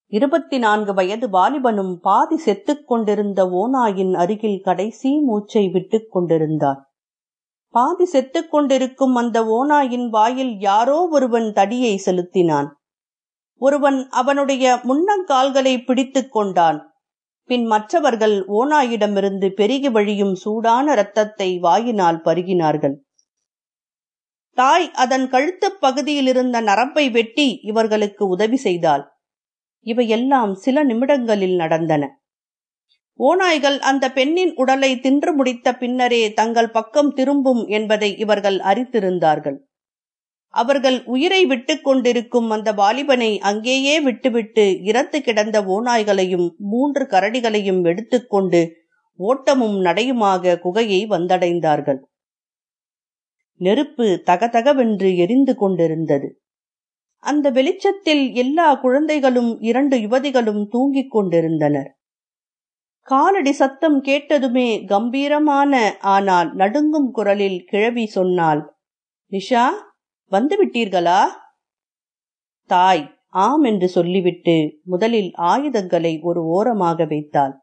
[0.08, 6.91] இருபத்தி நான்கு வயது வாலிபனும் பாதி செத்துக் கொண்டிருந்த ஓநாயின் அருகில் கடைசி மூச்சை விட்டுக் கொண்டிருந்தார்.
[7.70, 12.76] பாதி செத்துக் கொண்டிருக்கும் அந்த ஓநாயின் வாயில் யாரோ ஒருவன் தடியை செலுத்தினான்.
[13.60, 16.94] ஒருவன் அவனுடைய முன்னங்கால்களை பிடித்துக் கொண்டான்.
[17.44, 22.96] பின் மற்றவர்கள் ஓநாயிடமிருந்து பெருகி வழியும் சூடான இரத்தத்தை வாயினால் பருகினார்கள்.
[24.54, 29.13] தாய் அதன் கழுத்துப் பகுதியில் இருந்த நரம்பை வெட்டி இவர்களுக்கு உதவி செய்தாள்.
[29.86, 32.04] இவையெல்லாம் சில நிமிடங்களில் நடந்தன.
[33.19, 39.58] ஓநாய்கள் அந்த பெண்ணின் உடலை தின்று முடித்த பின்னரே தங்கள் பக்கம் திரும்பும் என்பதை இவர்கள் அறிந்திருந்தார்கள்.
[40.54, 48.62] அவர்கள் உயிரை விட்டு கொண்டிருக்கும் அந்த வாலிபனை அங்கேயே விட்டுவிட்டு இறந்து கிடந்த ஓநாய்களையும் மூன்று கரடிகளையும் எடுத்துக்கொண்டு
[49.19, 52.00] ஓட்டமும் நடையுமாக குகையை வந்தடைந்தார்கள்.
[53.62, 56.30] நெருப்பு தகதகவென்று எரிந்து கொண்டிருந்தது.
[57.23, 61.89] அந்த வெளிச்சத்தில் எல்லா குழந்தைகளும் இரண்டு யுவதிகளும் தூங்கிக் கொண்டிருந்தனர்.
[63.08, 68.62] காலடி சத்தம் கேட்டதுமே கம்பீரமான ஆனால் நடுங்கும் குரலில் கிழவி சொன்னாள்
[69.32, 69.65] நிஷா
[70.32, 71.21] வந்து விட்டீர்களா?
[72.69, 77.54] தாய் ஆம் என்று சொல்லிவிட்டு முதலில் ஆயுதங்களை ஒரு ஓரமாக வைத்தாள்.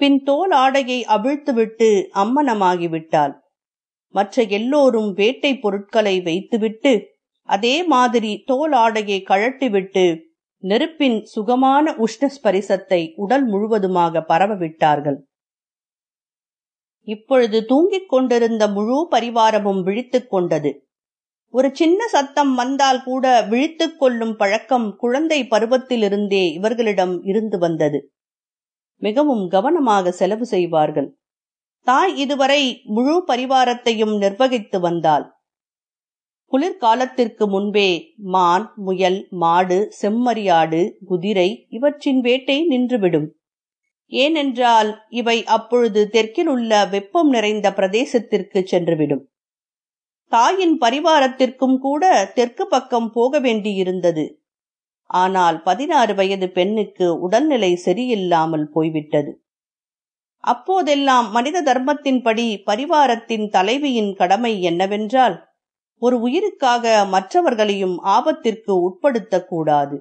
[0.00, 3.34] பின் தோல் ஆடையை அவிழ்த்துவிட்டு அம்மனமாகிவிட்டாள்
[4.14, 6.92] மற்ற எல்லோரும் வேட்டை பொருட்களை வைத்துவிட்டு
[7.48, 10.22] அதே மாதிரி தோல் ஆடையை கழட்டிவிட்டு
[10.58, 15.24] நெருப்பின் சுகமான உஷ்ணஸ்பரிசத்தை உடல் முழுவதுமாக பரவ விட்டார்கள்
[17.02, 20.86] இப்பொழுது தூங்கிக் கொண்டிருந்த முழு பரிவாரமும் விழித்துக் கொண்டது.
[21.48, 28.10] ஒரு சின்ன சத்தம் வந்தால் கூட விழித்துக் கொள்ளும் பழக்கம் குழந்தை பருவத்திலிருந்தே இவர்களிடம் இருந்து வந்தது.
[28.96, 31.18] மிகவும் கவனமாக செலவு செய்வார்கள்.
[31.80, 35.33] தாய் இதுவரை முழு பரிவாரத்தையும் நிர்வகித்து வந்தாள்.
[36.54, 43.26] குளிர்காலத்திற்கு முன்பே மான் முயல் மாடு செம்மறியாடு குதிரை இவற்றின் வேட்டை நின்றுவிடும்.
[44.06, 49.24] ஏனென்றால் இவை அப்பொழுது தெற்கில் உள்ள வெப்பம் நிறைந்த பிரதேசத்திற்கு சென்றுவிடும்.
[50.32, 54.24] தாயின் பரிவாரத்திற்கும் கூட தெற்கு பக்கம் போக வேண்டியிருந்தது.
[55.06, 59.32] ஆனால் பதினாறு வயது பெண்ணுக்கு உடல்நிலை சரியில்லாமல் போய்விட்டது.
[60.40, 65.36] அப்போதெல்லாம் மனித தர்மத்தின்படி பரிவாரத்தின் தலைவியின் கடமை என்னவென்றால்
[65.98, 69.96] ஒரு உயிருக்காக மற்றவர்களையும் ஆபத்திற்கு உட்படுத்தக்கூடாது.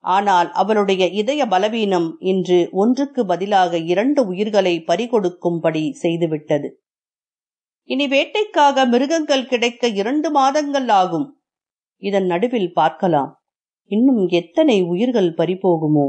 [0.00, 6.68] ஆனால் அவளுடைய இதய பலவீனம் இன்று ஒன்றுக்கு பதிலாக இரண்டு உயிர்களை பறிகொடுக்கும்படி செய்துவிட்டது.
[7.84, 11.26] இனி வேட்டைக்காக மிருகங்கள் கிடைக்க இரண்டு மாதங்கள் ஆகும்.
[11.96, 13.42] இதன் நடுவில் பார்க்கலாம்.
[13.84, 16.06] இன்னும் எத்தனை உயிர்கள் பறிபோகுமோ?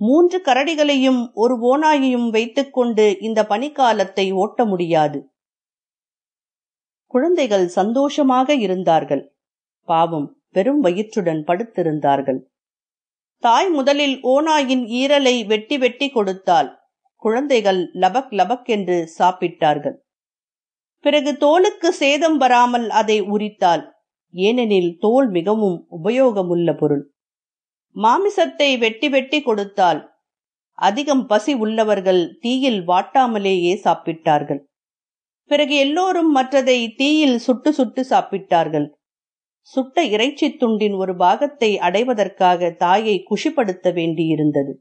[0.00, 5.33] மூன்று கரடிகளையும் ஒரு ஓநாயையும் வைத்துக்கொண்டு இந்த பனிக்காலத்தை ஓட்ட முடியாது.
[7.14, 9.22] குழந்தைகள் சந்தோஷமாக இருந்தார்கள்.
[9.88, 12.40] பாவம் பெரும் வயிற்றுடன் படுத்திருந்தார்கள்.
[13.42, 16.70] தாய் முதலில் ஓநாயின் ஈரலை வெட்டி வெட்டி கொடுத்தாள்.
[17.22, 19.96] குழந்தைகள் லபக் லபக் என்று சாப்பிட்டார்கள்.
[21.04, 23.82] பிறகு தோலுக்கு சேதம் வராமல் அதை உரித்தாள்.
[24.34, 27.04] ஏனெனில் தோல் மிகவும் உபயோகமுள்ள பொருள்.
[27.96, 30.00] மாமிசத்தை வெட்டி வெட்டி கொடுத்தால்
[30.78, 34.62] அதிகம் பசி உள்ளவர்கள் தீயில் வாட்டாமலேயே சாப்பிட்டார்கள்.
[35.44, 38.88] பிறகு எல்லோரும் மற்றதை தீயில் சுட்டு சுட்டு சாப்பிட்டார்கள்.
[39.60, 44.72] சுட்ட இறைச்சி துண்டின் ஒரு பாகத்தை அடைவதற்காக தாயை குஷிப்படுத்த வேண்டியிருந்தது.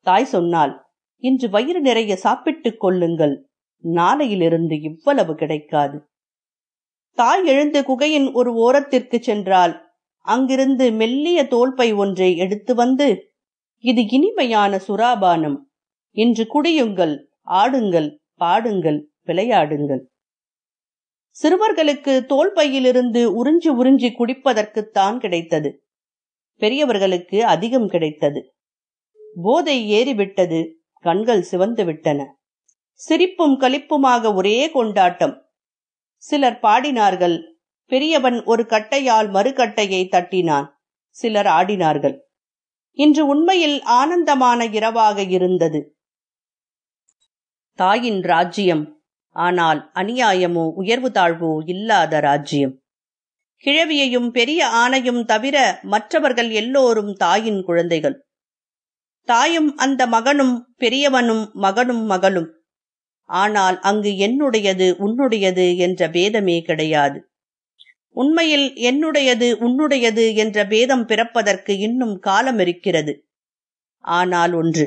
[0.00, 0.86] தாய் சொன்னால்
[1.18, 3.48] இன்று வயிறு நிறைய சாப்பிட்டுக் கொள்ளுங்கள்.
[3.84, 6.08] நாளையிலிருந்து இவ்வளவு கிடைக்காது.
[7.12, 13.32] தாய் எழுந்து குகையின் ஒரு ஓரத்திற்கு சென்றால் அங்கிருந்து மெல்லிய தோல்பை ஒன்றை எடுத்து வந்து
[13.78, 15.56] இது இனிமையான சுறாபானம்.
[16.10, 19.13] இன்று குடியுங்கள் ஆடுங்கள் பாடுங்கள்.
[19.26, 20.02] விளையாடுங்கள்.
[21.42, 25.86] சிறுவர்களுக்கு தோல்பையிலிருந்து உறிஞ்சி உறிஞ்சி குடிப்பதற்குத்தான் கிடைத்தது.
[26.56, 28.54] பெரியவர்களுக்கு அதிகம் கிடைத்தது.
[29.42, 32.38] போதை ஏறிவிட்டது கண்கள் சிவந்து விட்டன.
[32.92, 35.46] சிரிப்பும் களிப்புமாக ஒரே கொண்டாட்டம்.
[36.16, 37.52] சிலர் பாடினார்கள்
[37.86, 40.68] பெரியவன் ஒரு கட்டையால் மறுகட்டையை தட்டினான்.
[41.08, 42.18] சிலர் ஆடினார்கள்
[42.92, 45.98] இன்று உண்மையில் ஆனந்தமான இரவாக இருந்தது.
[47.72, 49.03] தாயின் ராஜ்யம்.
[49.36, 52.74] ஆனால் அநியாயமோ உயர்வு தாழ்வோ இல்லாத ராஜ்யம்.
[53.64, 58.16] கிழவியையும் பெரிய ஆணையும் தவிர மற்றவர்கள் எல்லோரும் தாயின் குழந்தைகள்.
[59.22, 62.48] தாயும் அந்த மகனும் பெரியவனும் மகனும் மகளும்.
[63.24, 67.18] ஆனால் அங்கு என்னுடையது உன்னுடையது என்ற பேதமே கிடையாது.
[68.10, 73.14] உண்மையில் என்னுடையது உன்னுடையது என்ற பேதம் பிறப்பதற்கு இன்னும் காலம் இருக்கிறது.
[74.04, 74.86] ஆனால் ஒன்று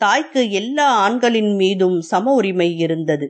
[0.00, 3.26] தாய்க்கு எல்லா ஆண்களின் மீதும் சம உரிமை இருந்தது.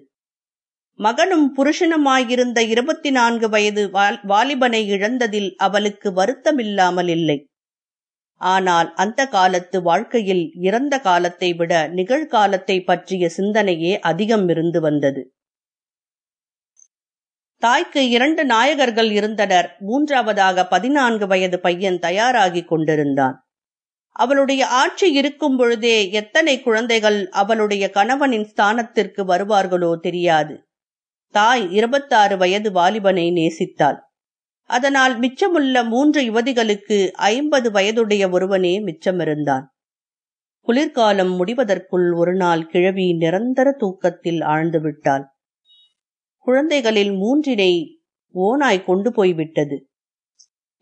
[1.01, 3.83] மகனும் புருஷனுமாயிருந்த இருபத்தி நான்கு வயது
[4.23, 7.39] வாலிபனை இழந்ததில் அவளுக்கு வருத்தமில்லாமல் இல்லை.
[8.41, 15.23] ஆனால் அந்த காலத்து வாழ்க்கையில் இறந்த காலத்தை விட நிகழ்காலத்தை பற்றிய சிந்தனையே அதிகம் இருந்து வந்தது.
[17.63, 19.77] தாய்க்கு இரண்டு நாயகர்கள் இருந்தனர்.
[19.81, 23.37] மூன்றாவதாக பதினான்கு வயது பையன் தயாராகி கொண்டிருந்தான்.
[24.17, 30.55] அவளுடைய ஆட்சி இருக்கும் பொழுதே எத்தனை குழந்தைகள் அவளுடைய கணவனின் ஸ்தானத்திற்கு வருவார்களோ தெரியாது.
[31.35, 33.99] தாய் இருபத்தாறு வயது வாலிபனை நேசித்தாள்.
[34.71, 39.67] அதனால் மிச்சமுள்ள மூன்று யுவதிகளுக்கு ஐம்பது வயதுடைய ஒருவனே மிச்சமிருந்தான்.
[40.61, 45.25] குளிர்காலம் முடிவதற்குள் ஒரு நாள் கிழவி நிரந்தர தூக்கத்தில் ஆழ்ந்து விட்டாள்
[46.47, 47.73] குழந்தைகளில் மூன்றினை
[48.35, 49.77] ஓனாய் கொண்டு போய்விட்டது.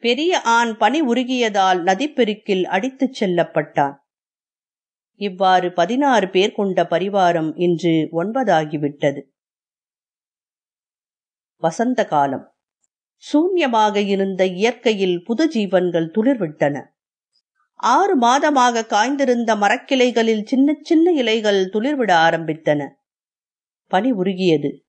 [0.03, 3.97] பெரிய ஆண் பனி உருகியதால் நதிப்பெருக்கில் அடித்துச் செல்லப்பட்டான்.
[5.21, 9.23] இவ்வாறு பதினாறு பேர் கொண்ட பரிவாரம் இன்று ஒன்பதாகிவிட்டது.
[11.61, 12.55] வசந்த காலம்
[13.33, 16.83] சூன்யமாக இருந்த இயற்கையில் புது ஜீவன்கள் துளிர்விட்டன.
[17.75, 22.89] ஆறு மாதமாக காய்ந்திருந்த மரக்கிளைகளில் சின்ன சின்ன இலைகள் துளிர்விட ஆரம்பித்தன.
[23.87, 24.87] பனி உருகியது.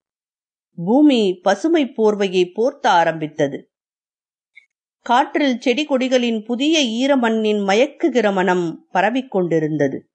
[0.85, 3.71] பூமி பசுமை போர்வையை போர்த்த ஆரம்பித்தது.
[5.01, 10.09] காற்றில் செடி கொடிகளின் புதிய ஈரமண்ணின் மயக்குகிற மனம் பரவிக் கொண்டிருந்தது.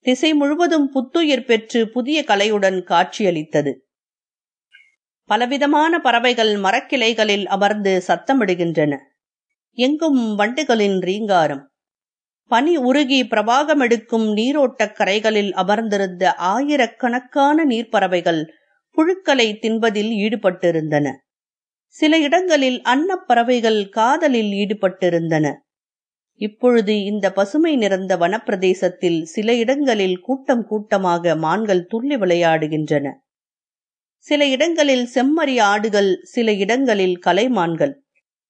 [0.00, 3.86] திசை முழுவதும் புத்துயிர் பெற்று புதிய கலையுடன் காட்சியளித்தது.
[5.32, 8.96] பலவிதமான பறவைகள் மரக்கிளைகளில் அமர்ந்து சத்தமிடுகின்றன.
[9.72, 11.72] எங்கும் வண்டுகளின் ரீங்காரம்.
[12.46, 18.48] பனி உருகி பிரவாகமெடுக்கும் நீரோட்டக் கரைகளில் அமர்ந்திருந்த ஆயிரக்கணக்கான நீர்ப்பறவைகள்
[18.96, 21.10] புழுக்களை தின்பதில் ஈடுபட்டிருந்தன.
[21.86, 25.54] சில இடங்களில் அன்னப்பறவைகள் காதலில் ஈடுபட்டிருந்தன.
[26.34, 33.10] இப்பொழுது இந்த பசுமை நிறைந்த வனப்பிரதேசத்தில் சில இடங்களில் கூட்டம் கூட்டமாக மான்கள் துள்ளி விளையாடுகின்றன.
[34.26, 37.92] சில இடங்களில் செம்மறி ஆடுகள் சில இடங்களில் கலைமான்கள்.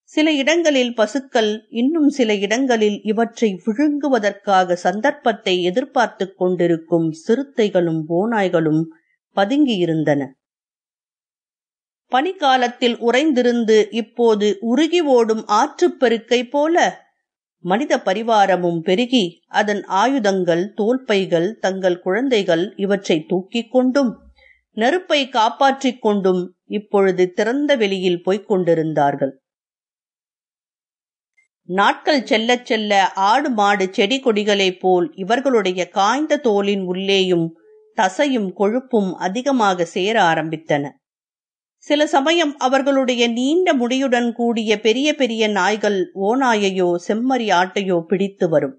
[0.03, 8.83] சில இடங்களில் பசுக்கள் இன்னும் சில இடங்களில் இவற்றை விழுங்குவதற்காக சந்தர்ப்பத்தை எதிர்பார்த்து கொண்டிருக்கும் சிறுத்தைகளும் போனாய்களும்
[9.37, 10.23] பதுங்கியிருந்தன.
[12.13, 16.77] பனிக்காலத்தில் உறைந்திருந்து இப்போது உருகி ஓடும் ஆற்றுப்பெருக்கை போல
[17.65, 24.11] மனித பரிவாரமும் பெருகி அதன் ஆயுதங்கள் தோல்பைகள் தங்கள் குழந்தைகள் இவற்றை தூக்கிக் கொண்டும்
[24.77, 29.41] நெருப்பை காப்பாற்றிக் கொண்டும் இப்பொழுது திறந்த வெளியில் போய்க் கொண்டிருந்தார்கள்.
[31.69, 37.55] நாட்கள் செல்லச் செல்ல ஆடு மாடு செடி கொடிகளைப் போல் இவர்களுடைய காய்ந்த தோலின் உள்ளேயும்
[37.97, 40.91] தசையும் கொழுப்பும் அதிகமாக சேர ஆரம்பித்தன.
[41.77, 48.77] சில சமயம் அவர்களுடைய நீண்ட முடியுடன் கூடிய பெரிய பெரிய நாய்கள் ஓநாயையோ செம்மறி ஆட்டையோ பிடித்து வரும்.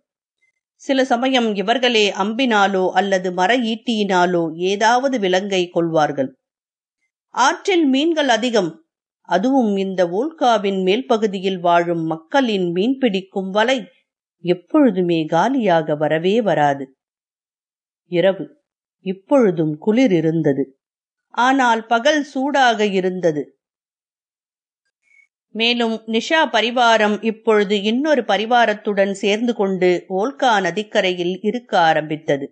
[0.83, 6.29] சில சமயம் இவர்களே அம்பினாலோ அல்லது மர ஈட்டியினாலோ ஏதாவது விலங்கை கொள்வார்கள்.
[7.29, 8.71] ஆற்றில் மீன்கள் அதிகம்.
[9.21, 13.85] அதுவும் இந்த ஓல்காவின் மேல் பகுதியில் வாழும் மக்களின் மீன் பிடிக்கும் வலை
[14.41, 16.85] எப்பொழுதுமே காலியாக வரவே வராது.
[18.11, 18.45] இரவு.
[19.05, 20.65] இப்பொழுதும் குளிர் இருந்தது.
[21.27, 23.52] ஆனால் பகல் சூடாக இருந்தது.
[25.55, 32.45] மேலும் நிஷா பரிவாரம் இப்பொழுது இன்னொரு பரிவாரத்துடன் சேர்ந்து கொண்டு ஓல்கா நதிக்கரையில் இருக்க ஆரம்பித்தது.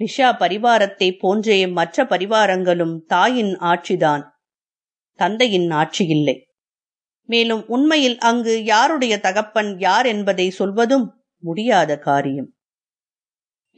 [0.00, 4.22] நிஷா பரிவாரத்தை போன்றே மற்ற பரிவாரங்களும் தாயின் ஆட்சிதான்.
[5.18, 6.36] தந்தையின் ஆட்சி இல்லை
[7.28, 11.06] மேலும் உண்மையில் அங்கு யாருடைய தகப்பன் யார் என்பதை சொல்வதும்
[11.42, 12.48] முடியாத காரியம்.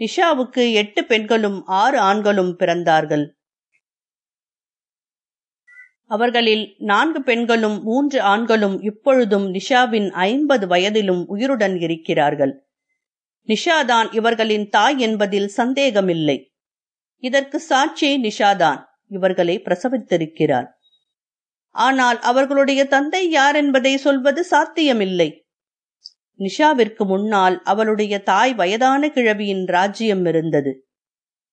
[0.00, 3.26] நிஷாவுக்கு எட்டு பெண்களும் ஆறு ஆண்களும் பிறந்தார்கள்.
[6.12, 12.52] அவர்களில் நான்கு பெண்களும் மூன்று ஆண்களும் இப்பொழுதும் நிஷாவின் ஐம்பது வயதிலும் உயிருடன் இருக்கிறார்கள்.
[13.48, 16.52] நிஷாதான் இவர்களின் தாய் என்பதில் சந்தேகமில்லை.
[17.22, 20.68] இதற்கு சாட்சி நிஷாதான் இவர்களை பிரசவித்திருக்கிறார்.
[21.74, 25.46] ஆனால் அவர்களுடைய தந்தை யார் என்பதை சொல்வது சாத்தியமில்லை.
[26.38, 30.72] நிஷாவிற்கு முன்னால் அவளுடைய தாய் வயதான கிழவியின் ராஜ்யம் இருந்தது.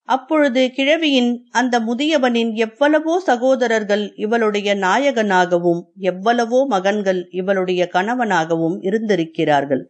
[0.10, 5.82] அப்பொழுது கிழவியின் அந்த முதியவனின் எவ்வளவோ சகோதரர்கள் இவளுடைய நாயகனாகவும்
[6.12, 9.84] எவ்வளவோ மகன்கள் இவளுடைய கணவனாகவும் இருந்திருக்கிறார்கள்.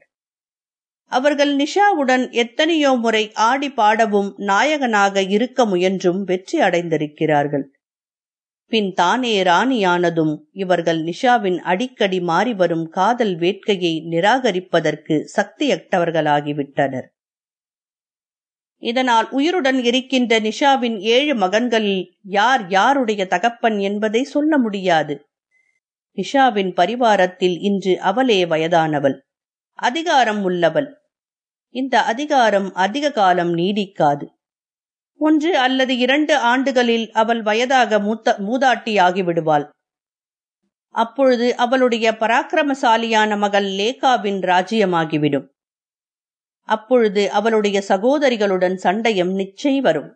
[1.11, 7.65] அவர்கள் நிஷாவுடன் எத்தனையோ முறை ஆடி பாடவும் நாயகனாக இருக்க முயன்றும் வெற்றி அடைந்திருக்கிறார்கள்.
[8.72, 17.07] பின் தானே ராணியானதும் இவர்கள் நிஷாவின் அடிக்கடி மாறி வரும் காதல் வேட்கையை நிராகரிப்பதற்கு சக்தியற்றவர்களாகிவிட்டனர்.
[18.80, 25.27] இதனால் உயிருடன் இருக்கின்ற நிஷாவின் ஏழு மகன்களில் யார் யாருடைய தகப்பன் என்பதை சொல்ல முடியாது.
[26.15, 29.17] நிஷாவின் பரிவாரத்தில் இன்று அவளே வயதானவள்.
[29.73, 30.97] அதிகாரம் உள்ளவள்.
[31.69, 34.25] இந்த அதிகாரம் அதிக காலம் நீடிக்காது.
[35.17, 39.69] ஒன்று அல்லது இரண்டு ஆண்டுகளில் அவள் வயதாக மூத்த மூதாட்டியாகி விடுவாள்.
[40.89, 45.47] அப்பொழுது அவளுடைய பராக்கிரமசாலியான மகள் லேகாவின் ராஜ்யமாகிவிடும்.
[46.70, 50.09] அப்பொழுது அவளுடைய சகோதரிகளுடன் சண்டையும் நிச்சயம் வரும்.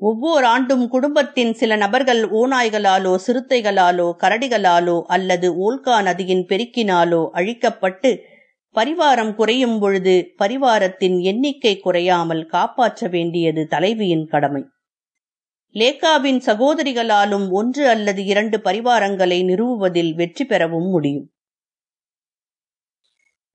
[0.00, 8.10] ஒவ்வொரு ஆண்டும் குடும்பத்தின் சில நபர்கள் ஓநாய்களாலோ சிறுத்தைகளாலோ கரடிகளாலோ அல்லது ஓல்கா நதியின் பெருக்கினாலோ அழிக்கப்பட்டு
[8.74, 14.62] பரிவாரம் குறையும் பொழுது பரிவாரத்தின் எண்ணிக்கை குறையாமல் காப்பாற்ற வேண்டியது தலைவியின் கடமை.
[15.74, 21.26] லேக்காவின் சகோதரிகளாலும் ஒன்று அல்லது இரண்டு பரிவாரங்களை நிறுவுவதில் வெற்றி பெறவும் முடியும்.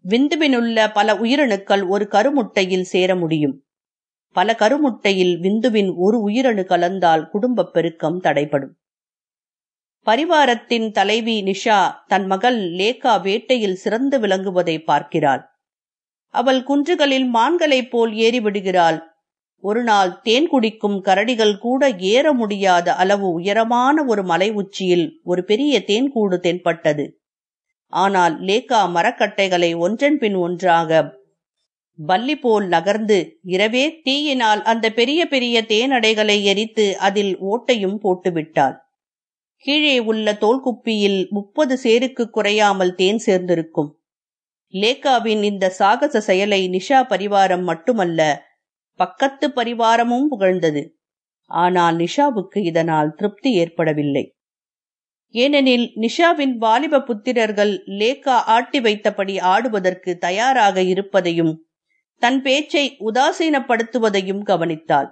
[0.10, 3.64] விந்துவினுள்ள பல உயிரணுக்கள் ஒரு கருமுட்டையில் சேர முடியும்.
[4.32, 8.72] பல கருமுட்டையில் விந்துவின் ஒரு உயிரணு கலந்தால் குடும்பப் பெருக்கம் தடைபடும்.
[10.06, 15.50] பரிவாரத்தின் தலைவி நிஷா தன் மகள் லேகா வேட்டையில் சிறந்து விளங்குவதை பார்க்கிறாள்.
[16.28, 19.00] அவள் குன்றுகளில் மான்களைப் போல் ஏறிவிடுகிறாள்.
[19.58, 26.38] ஒருநாள் தேன் குடிக்கும் கரடிகள் கூட ஏற முடியாத அளவு உயரமான ஒரு மலை உச்சியில் ஒரு பெரிய தேன்கூடு
[26.38, 27.21] தென்பட்டது.
[27.94, 31.02] ஆனால் லேக்கா மரக்கட்டைகளை ஒன்றன் பின் ஒன்றாக
[32.00, 38.76] பல்லி போல் நகர்ந்து இரவே தீயினால் அந்த பெரிய பெரிய தேனடைகளை எரித்து அதில் ஓட்டையும் போட்டுவிட்டாள்.
[39.66, 43.92] கீழே உள்ள தோல்குப்பியில் முப்பது சேருக்கு குறையாமல் தேன் சேர்ந்திருக்கும்.
[44.74, 48.22] லேகாவின் இந்த சாகச செயலை நிஷா பரிவாரம் மட்டுமல்ல
[49.00, 50.84] பக்கத்து பரிவாரமும் புகழ்ந்தது.
[51.52, 54.26] ஆனால் நிஷாவுக்கு இதனால் திருப்தி ஏற்படவில்லை.
[55.36, 61.54] ஏனெனில் நிஷாவின் வாலிப புத்திரர்கள் லேக்கா ஆட்டி வைத்தபடி ஆடுவதற்கு தயாராக இருப்பதையும்
[62.18, 65.10] தன் பேச்சை உதாசீனப்படுத்துவதையும் கவனித்தாள்.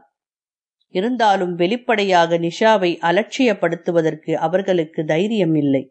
[0.87, 5.83] இருந்தாலும் வெளிப்படையாக நிஷாவை அலட்சியப்படுத்துவதற்கு அவர்களுக்கு தைரியம் இல்லை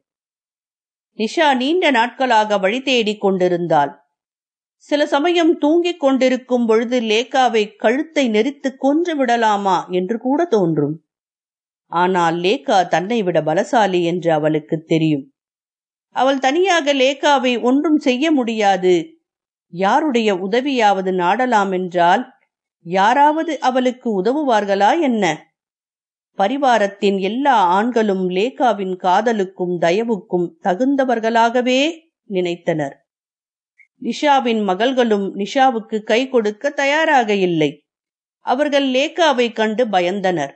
[1.19, 3.93] நிஷா நீண்ட நாட்களாக வழி தேடிக் கொண்டிருந்தாள்.
[4.77, 11.08] சில சமயம் தூங்கிக் கொண்டிருக்கும் பொழுது லேக்காவை கழுத்தை நெரித்து கொன்று விடலாமா என்று கூட தோன்றும்.
[11.93, 15.33] ஆனால் லேக்கா தன்னை விட பலசாலி என்று அவளுக்கு தெரியும்.
[16.09, 19.21] அவள் தனியாக லேகாவை ஒன்றும் செய்ய முடியாது.
[19.69, 22.33] யாருடைய உதவியாவது நாடலாம் என்றால்
[22.83, 25.47] யாராவது அவளுக்கு உதவுவார்களா என்ன?
[26.39, 31.91] பரிவாரத்தின் எல்லா ஆண்களும் லேகாவின் காதலுக்கும் தயவுக்கும் தகுந்தவர்களாகவே
[32.31, 32.95] நினைத்தனர்.
[34.03, 37.71] நிஷாவின் மகள்களும் நிஷாவுக்கு கை கொடுக்க தயாராக இல்லை.
[38.41, 40.55] அவர்கள் லேகாவை கண்டு பயந்தனர்.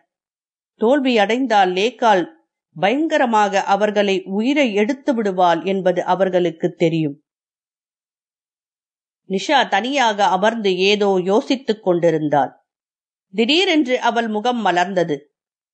[0.83, 2.25] தோல்வியடைந்தால் லேக்கால்
[2.77, 7.17] பயங்கரமாக அவர்களை உயிரை எடுத்து விடுவாள் என்பது அவர்களுக்கு தெரியும்.
[9.29, 12.53] நிஷா தனியாக அமர்ந்து ஏதோ யோசித்துக் கொண்டிருந்தாள்.
[13.35, 15.17] திடீரென்று அவள் முகம் மலர்ந்தது.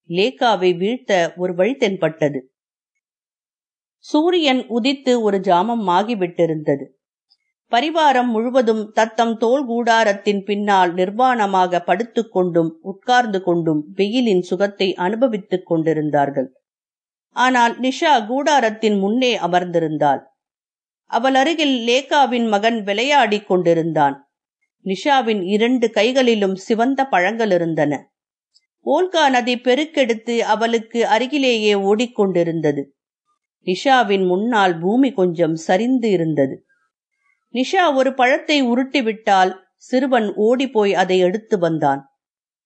[0.09, 2.41] லேக்காவை வீழ்த்த ஒரு வழி தென்பட்டது.
[4.05, 6.85] சூரியன் உதித்து ஒரு ஜாமம் ஆகிவிட்டிருந்தது.
[7.73, 16.49] பரிவாரம் முழுவதும் தத்தம் தோல் கூடாரத்தின் பின்னால் நிர்வாணமாக படுத்துக் கொண்டும் உட்கார்ந்து கொண்டும் வெயிலின் சுகத்தை அனுபவித்துக் கொண்டிருந்தார்கள்.
[17.33, 20.23] ஆனால் நிஷா கூடாரத்தின் முன்னே அமர்ந்திருந்தாள்.
[21.05, 24.17] அவள் அருகில் லேகாவின் மகன் விளையாடிக் கொண்டிருந்தான்.
[24.85, 28.11] நிஷாவின் இரண்டு கைகளிலும் சிவந்த பழங்கள் இருந்தன.
[28.87, 32.83] ஓல்கா நதி பெருக்கெடுத்து அவளுக்கு அருகிலேயே ஓடிக்கொண்டிருந்தது.
[33.67, 36.68] நிஷாவின் முன்னால் பூமி கொஞ்சம் சரிந்து இருந்தது.
[37.55, 42.01] நிஷா ஒரு பழத்தை உருட்டிவிட்டால் சிறுவன் ஓடிப்போய் அதை எடுத்து வந்தான்.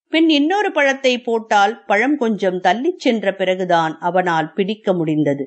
[0.09, 5.45] பின் இன்னொரு பழத்தை போட்டால் பழம் கொஞ்சம் தள்ளிச் சென்ற பிறகுதான் அவனால் பிடிக்க முடிந்தது.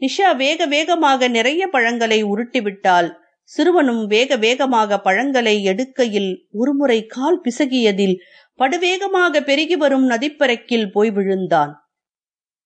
[0.00, 3.08] நிஷா வேக வேகமாக நிறைய பழங்களை உருட்டிவிட்டால்
[3.50, 8.16] சிறுவனும் வேக வேகமாக பழங்களை எடுக்கையில் ஒருமுறை கால் பிசகியதில்
[8.58, 11.72] படுவேகமாக பெருகி வரும் நதிப்பரக்கில் போய் விழுந்தான்.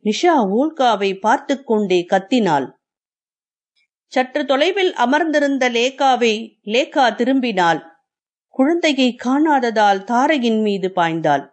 [0.05, 2.67] நிஷா ஊல்காவை பார்த்து கொண்டே கத்தினாள்.
[4.17, 7.81] சற்று தொலைவில் அமர்ந்திருந்த லேகாவை லேகா திரும்பினாள்.
[8.49, 11.49] குழந்தையை காணாததால் தாரையின் மீது பாய்ந்தாள்.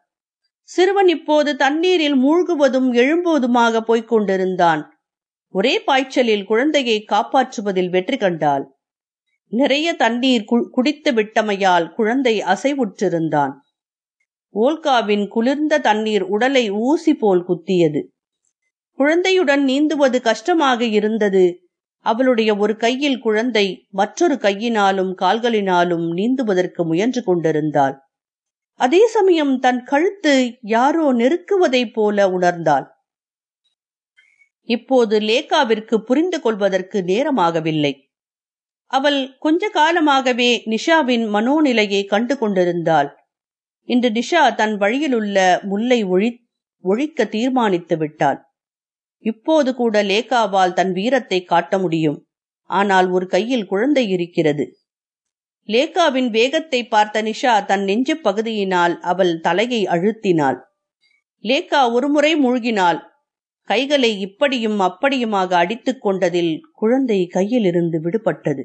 [0.62, 5.02] சிறுவன் இப்போது தண்ணீரில் மூழ்குவதும் எழும்புவதுமாக போய்க் கொண்டிருந்தான்.
[5.48, 8.78] ஒரே பாய்ச்சலில் குழந்தையை காப்பாற்றுவதில் வெற்றி கண்டாள்.
[9.48, 13.52] நிறைய தண்ணீர் குடித்து விட்டமையால் குழந்தை அசைவுற்றிருந்தான்.
[14.56, 18.04] ஓல்காவின் குளிர்ந்த தண்ணீர் உடலை ஊசி போல் குத்தியது.
[18.92, 21.63] குழந்தையுடன் நீந்துவது கஷ்டமாக இருந்தது.
[22.04, 27.96] அவளுடைய ஒரு கையில் குழந்தை மற்றொரு கையினாலும் கால்களினாலும் நீந்துவதற்கு முயன்று கொண்டிருந்தாள்.
[28.74, 32.88] அதே சமயம் தன் கழுத்து யாரோ நெருக்குவதைப் போல உணர்ந்தாள்.
[34.62, 37.94] இப்போது லேகாவிற்கு புரிந்து கொள்வதற்கு நேரமாகவில்லை.
[38.86, 43.10] அவள் கொஞ்ச காலமாகவே நிஷாவின் மனோநிலையை கண்டு கொண்டிருந்தாள்.
[43.84, 46.30] இன்று நிஷா தன் வழியிலுள்ள முல்லை ஒழி
[46.84, 48.53] ஒழிக்க தீர்மானித்து விட்டாள்.
[49.24, 52.20] இப்போது கூட லேகாவால் தன் வீரத்தை காட்ட முடியும்.
[52.70, 54.66] ஆனால் ஒரு கையில் குழந்தை இருக்கிறது.
[55.70, 60.60] லேகாவின் வேகத்தை பார்த்த நிஷா தன் நெஞ்சு பகுதியினால் அவள் தலையை அழுத்தினாள்.
[61.44, 63.00] லேகா ஒருமுறை மூழ்கினாள்.
[63.70, 68.64] கைகளை இப்படியும் அப்படியுமாக அடித்துக் கொண்டதில் குழந்தை கையிலிருந்து விடுபட்டது.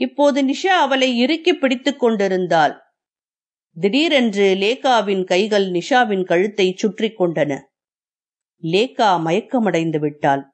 [0.00, 2.74] இப்போது நிஷா அவளை இறுக்கி பிடித்துக் கொண்டிருந்தாள்.
[3.76, 7.52] திடீரென்று லேகாவின் கைகள் நிஷாவின் கழுத்தை சுற்றி கொண்டன.
[8.62, 10.50] லேகா மயக்கமடைந்து விட்டாள்.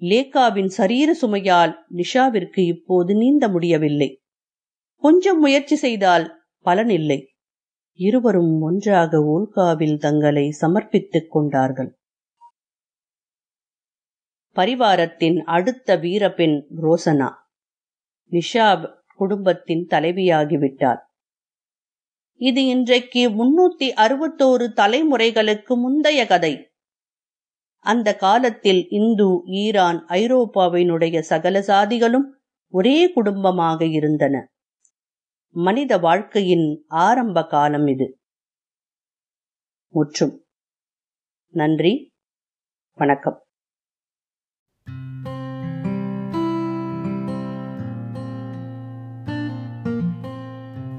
[0.00, 4.20] லேகாவின் சரீர சுமையால் நிஷாவிற்கு இப்போது நீந்த முடியவில்லை.
[4.96, 7.24] கொஞ்சம் முயற்சி செய்தால் பலனில்லை.
[7.92, 11.98] இருவரும் ஒன்றாக ஓல்காவில் தங்களை சமர்ப்பித்துக் கொண்டார்கள்.
[14.56, 17.30] பரிவாரத்தின் அடுத்த வீரப்பெண் ரோசனா.
[18.30, 20.98] நிஷா குடும்பத்தின் தலைவியாகிவிட்டார்.
[22.34, 26.69] இது இன்றைக்கு முன்னூத்தி அறுபத்தோரு தலைமுறைகளுக்கு முந்தைய கதை.
[27.80, 32.32] அந்த காலத்தில் இந்து ஈரான் ஐரோப்பாவினுடைய சகல சாதிகளும்
[32.68, 34.52] ஒரே குடும்பமாக இருந்தன.
[35.48, 38.18] மனித வாழ்க்கையின் ஆரம்ப காலம் இது.
[39.92, 40.44] முற்றும்.
[41.48, 42.12] நன்றி.
[42.92, 43.44] வணக்கம்.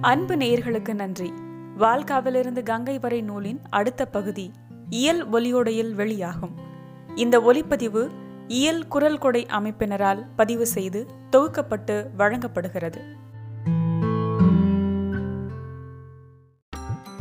[0.01, 1.29] அன்பு நேயர்களுக்கு நன்றி.
[1.77, 4.51] வால்காவிலிருந்து கங்கை வரை நூலின் அடுத்த பகுதி
[4.89, 6.69] இயல் ஒலியோடையில் வெளியாகும்.
[7.15, 8.09] இந்த ஒலிப்பதிவு
[8.47, 13.01] இயல் குரல் கொடை அமைப்பினரால் பதிவு செய்து தொகுக்கப்பட்டு வழங்கப்படுகிறது.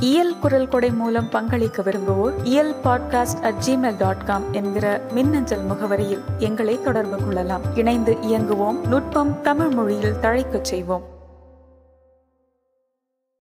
[0.00, 6.22] இயல் குரல் கொடை மூலம் பங்களிக்க விரும்புவோர் Iyal podcast at Gmail dot com என்கிற மின்னஞ்சல் முகவரியில்
[6.38, 7.62] எங்களை தொடர்பு கொள்ளலாம்.
[7.74, 8.86] இணைந்து இயங்குவோம்.
[8.86, 11.19] நுட்பம் தமிழ் மொழியில் தழைக்கச் செய்வோம்.